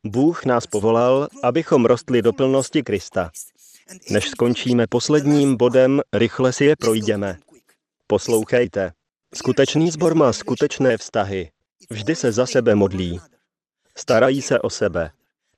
[0.07, 3.31] Bůh nás povolal, abychom rostli do plnosti Krista.
[4.11, 7.39] Než skončíme posledním bodem, rychle si je projdeme.
[8.07, 8.93] Poslouchejte.
[9.35, 11.51] Skutečný zbor má skutečné vztahy.
[11.91, 13.21] Vždy se za sebe modlí.
[13.97, 15.11] Starají se o sebe.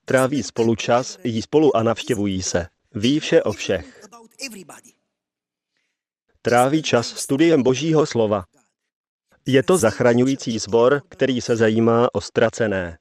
[0.04, 2.66] Tráví spolu čas, jí spolu a navštěvují se.
[2.94, 4.00] Ví vše o všech.
[6.42, 8.44] Tráví čas studiem Božího slova.
[9.46, 12.98] Je to zachraňující sbor, který se zajímá o ztracené.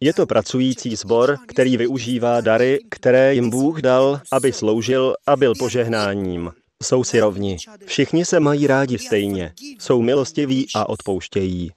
[0.00, 5.54] Je to pracující sbor, který využívá dary, které jim Bůh dal, aby sloužil a byl
[5.58, 6.52] požehnáním.
[6.82, 7.56] Jsou si rovni.
[7.86, 9.52] Všichni se mají rádi stejně.
[9.78, 11.70] Jsou milostiví a odpouštějí.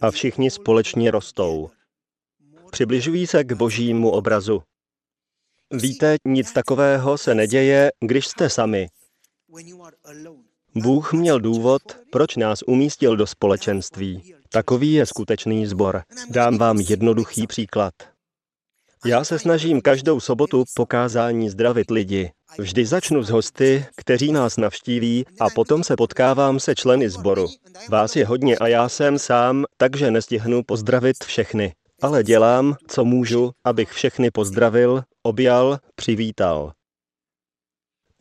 [0.00, 1.70] A všichni společně rostou.
[2.70, 4.62] Přibližují se k božímu obrazu.
[5.70, 8.88] Víte, nic takového se neděje, když jste sami.
[10.74, 14.34] Bůh měl důvod, proč nás umístil do společenství.
[14.52, 16.02] Takový je skutečný zbor.
[16.30, 17.94] Dám vám jednoduchý příklad.
[19.04, 22.30] Já se snažím každou sobotu pokázání zdravit lidi.
[22.58, 27.46] Vždy začnu s hosty, kteří nás navštíví a potom se potkávám se členy sboru.
[27.90, 31.72] Vás je hodně a já jsem sám, takže nestihnu pozdravit všechny.
[32.02, 36.72] Ale dělám, co můžu, abych všechny pozdravil, objal, přivítal.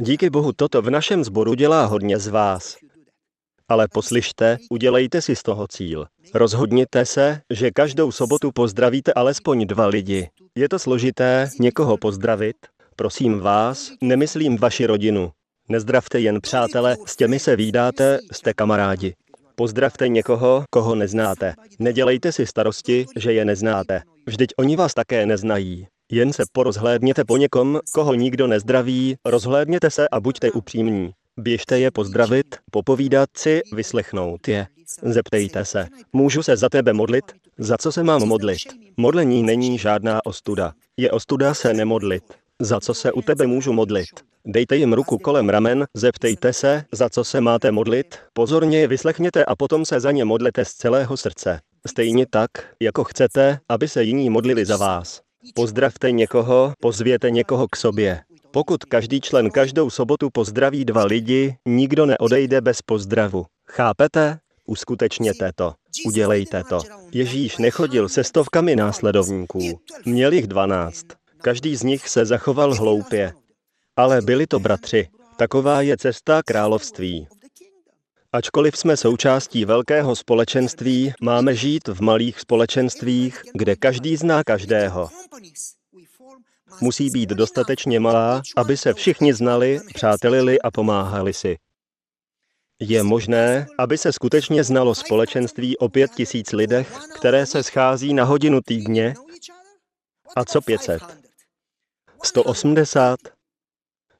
[0.01, 2.77] Díky Bohu toto v našem sboru dělá hodně z vás.
[3.71, 6.05] Ale poslyšte, udělejte si z toho cíl.
[6.33, 10.29] Rozhodněte se, že každou sobotu pozdravíte alespoň dva lidi.
[10.55, 12.55] Je to složité někoho pozdravit?
[12.95, 15.31] Prosím vás, nemyslím vaši rodinu.
[15.69, 19.13] Nezdravte jen přátele, s těmi se výdáte, jste kamarádi.
[19.55, 21.53] Pozdravte někoho, koho neznáte.
[21.79, 24.01] Nedělejte si starosti, že je neznáte.
[24.27, 25.87] Vždyť oni vás také neznají.
[26.11, 31.11] Jen se porozhlédněte po někom, koho nikdo nezdraví, rozhlédněte se a buďte upřímní.
[31.39, 34.67] Běžte je pozdravit, popovídat si, vyslechnout je.
[35.03, 37.25] Zeptejte se, můžu se za tebe modlit?
[37.57, 38.57] Za co se mám modlit?
[38.97, 40.73] Modlení není žádná ostuda.
[40.97, 42.23] Je ostuda se nemodlit.
[42.59, 44.09] Za co se u tebe můžu modlit?
[44.45, 49.45] Dejte jim ruku kolem ramen, zeptejte se, za co se máte modlit, pozorně je vyslechněte
[49.45, 51.59] a potom se za ně modlete z celého srdce.
[51.87, 55.21] Stejně tak, jako chcete, aby se jiní modlili za vás.
[55.55, 58.21] Pozdravte někoho, pozvěte někoho k sobě.
[58.51, 63.45] Pokud každý člen každou sobotu pozdraví dva lidi, nikdo neodejde bez pozdravu.
[63.65, 64.39] Chápete?
[64.65, 65.73] Uskutečněte to.
[66.05, 66.79] Udělejte to.
[67.11, 69.81] Ježíš nechodil se stovkami následovníků.
[70.05, 71.05] Měl jich dvanáct.
[71.41, 73.33] Každý z nich se zachoval hloupě.
[73.95, 75.07] Ale byli to bratři.
[75.37, 77.27] Taková je cesta království.
[78.31, 85.09] Ačkoliv jsme součástí velkého společenství, máme žít v malých společenstvích, kde každý zná každého.
[86.81, 91.57] Musí být dostatečně malá, aby se všichni znali, přátelili a pomáhali si.
[92.79, 98.23] Je možné, aby se skutečně znalo společenství o pět tisíc lidech, které se schází na
[98.23, 99.13] hodinu týdně?
[100.35, 101.01] A co 500?
[102.23, 103.19] 180?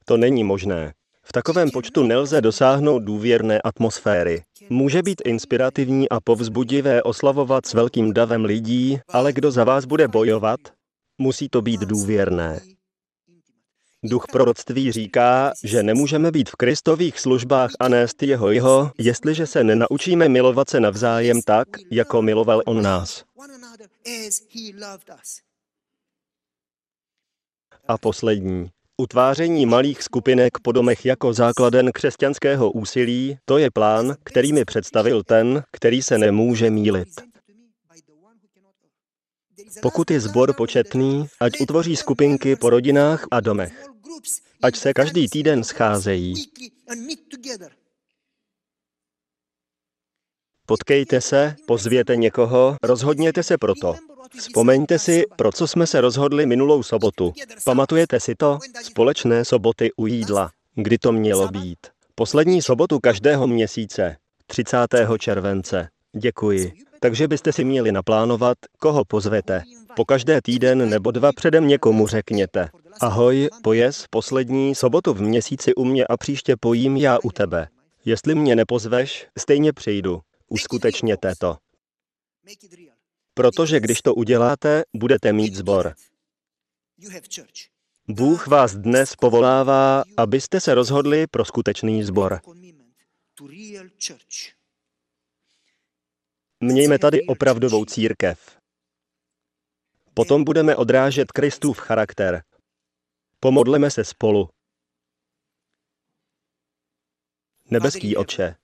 [0.04, 0.92] To není možné.
[1.24, 4.42] V takovém počtu nelze dosáhnout důvěrné atmosféry.
[4.70, 10.08] Může být inspirativní a povzbudivé oslavovat s velkým davem lidí, ale kdo za vás bude
[10.08, 10.60] bojovat,
[11.18, 12.60] musí to být důvěrné.
[14.04, 19.64] Duch proroctví říká, že nemůžeme být v Kristových službách a nést jeho jeho, jestliže se
[19.64, 23.24] nenaučíme milovat se navzájem tak, jako miloval on nás.
[27.88, 28.70] A poslední.
[28.96, 35.22] Utváření malých skupinek po domech jako základen křesťanského úsilí, to je plán, který mi představil
[35.22, 37.31] ten, který se nemůže mílit.
[39.80, 43.86] Pokud je zbor početný, ať utvoří skupinky po rodinách a domech.
[44.62, 46.34] Ať se každý týden scházejí.
[50.66, 53.96] Potkejte se, pozvěte někoho, rozhodněte se proto.
[54.38, 57.32] Vzpomeňte si, pro co jsme se rozhodli minulou sobotu.
[57.64, 58.58] Pamatujete si to?
[58.82, 60.50] Společné soboty u jídla.
[60.74, 61.78] Kdy to mělo být?
[62.14, 64.16] Poslední sobotu každého měsíce,
[64.46, 64.76] 30.
[65.18, 65.88] července.
[66.16, 66.72] Děkuji.
[67.02, 69.62] Takže byste si měli naplánovat, koho pozvete.
[69.96, 72.68] Po každé týden nebo dva předem někomu řekněte.
[73.00, 77.68] Ahoj, pojez poslední sobotu v měsíci u mě a příště pojím já u tebe.
[78.04, 80.20] Jestli mě nepozveš, stejně přijdu.
[80.48, 81.56] Uskutečněte to.
[83.34, 85.94] Protože když to uděláte, budete mít zbor.
[88.08, 92.40] Bůh vás dnes povolává, abyste se rozhodli pro skutečný zbor.
[96.62, 98.58] Mějme tady opravdovou církev.
[100.14, 102.42] Potom budeme odrážet Kristův charakter.
[103.40, 104.48] Pomodleme se spolu.
[107.70, 108.54] Nebeský oče,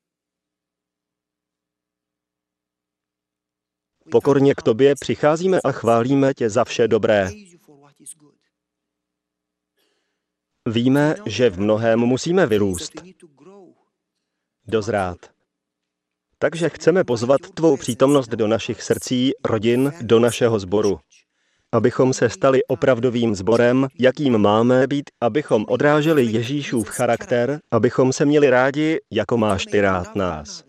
[4.10, 7.30] Pokorně k tobě přicházíme a chválíme tě za vše dobré.
[10.66, 12.92] Víme, že v mnohém musíme vyrůst,
[14.66, 15.37] dozrát.
[16.38, 20.98] Takže chceme pozvat tvou přítomnost do našich srdcí, rodin, do našeho sboru.
[21.72, 28.50] Abychom se stali opravdovým sborem, jakým máme být, abychom odráželi Ježíšův charakter, abychom se měli
[28.50, 30.68] rádi, jako máš ty rád nás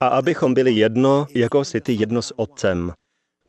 [0.00, 2.92] a abychom byli jedno, jako si ty jedno s Otcem.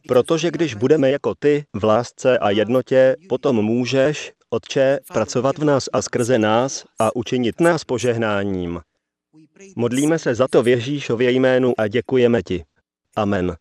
[0.08, 5.90] Protože když budeme jako ty v lásce a jednotě, potom můžeš, Otče, pracovat v nás
[5.94, 8.82] a skrze nás a učinit nás požehnáním.
[9.76, 12.64] Modlíme se za to v Ježíšově jménu a děkujeme ti.
[13.16, 13.56] Amen.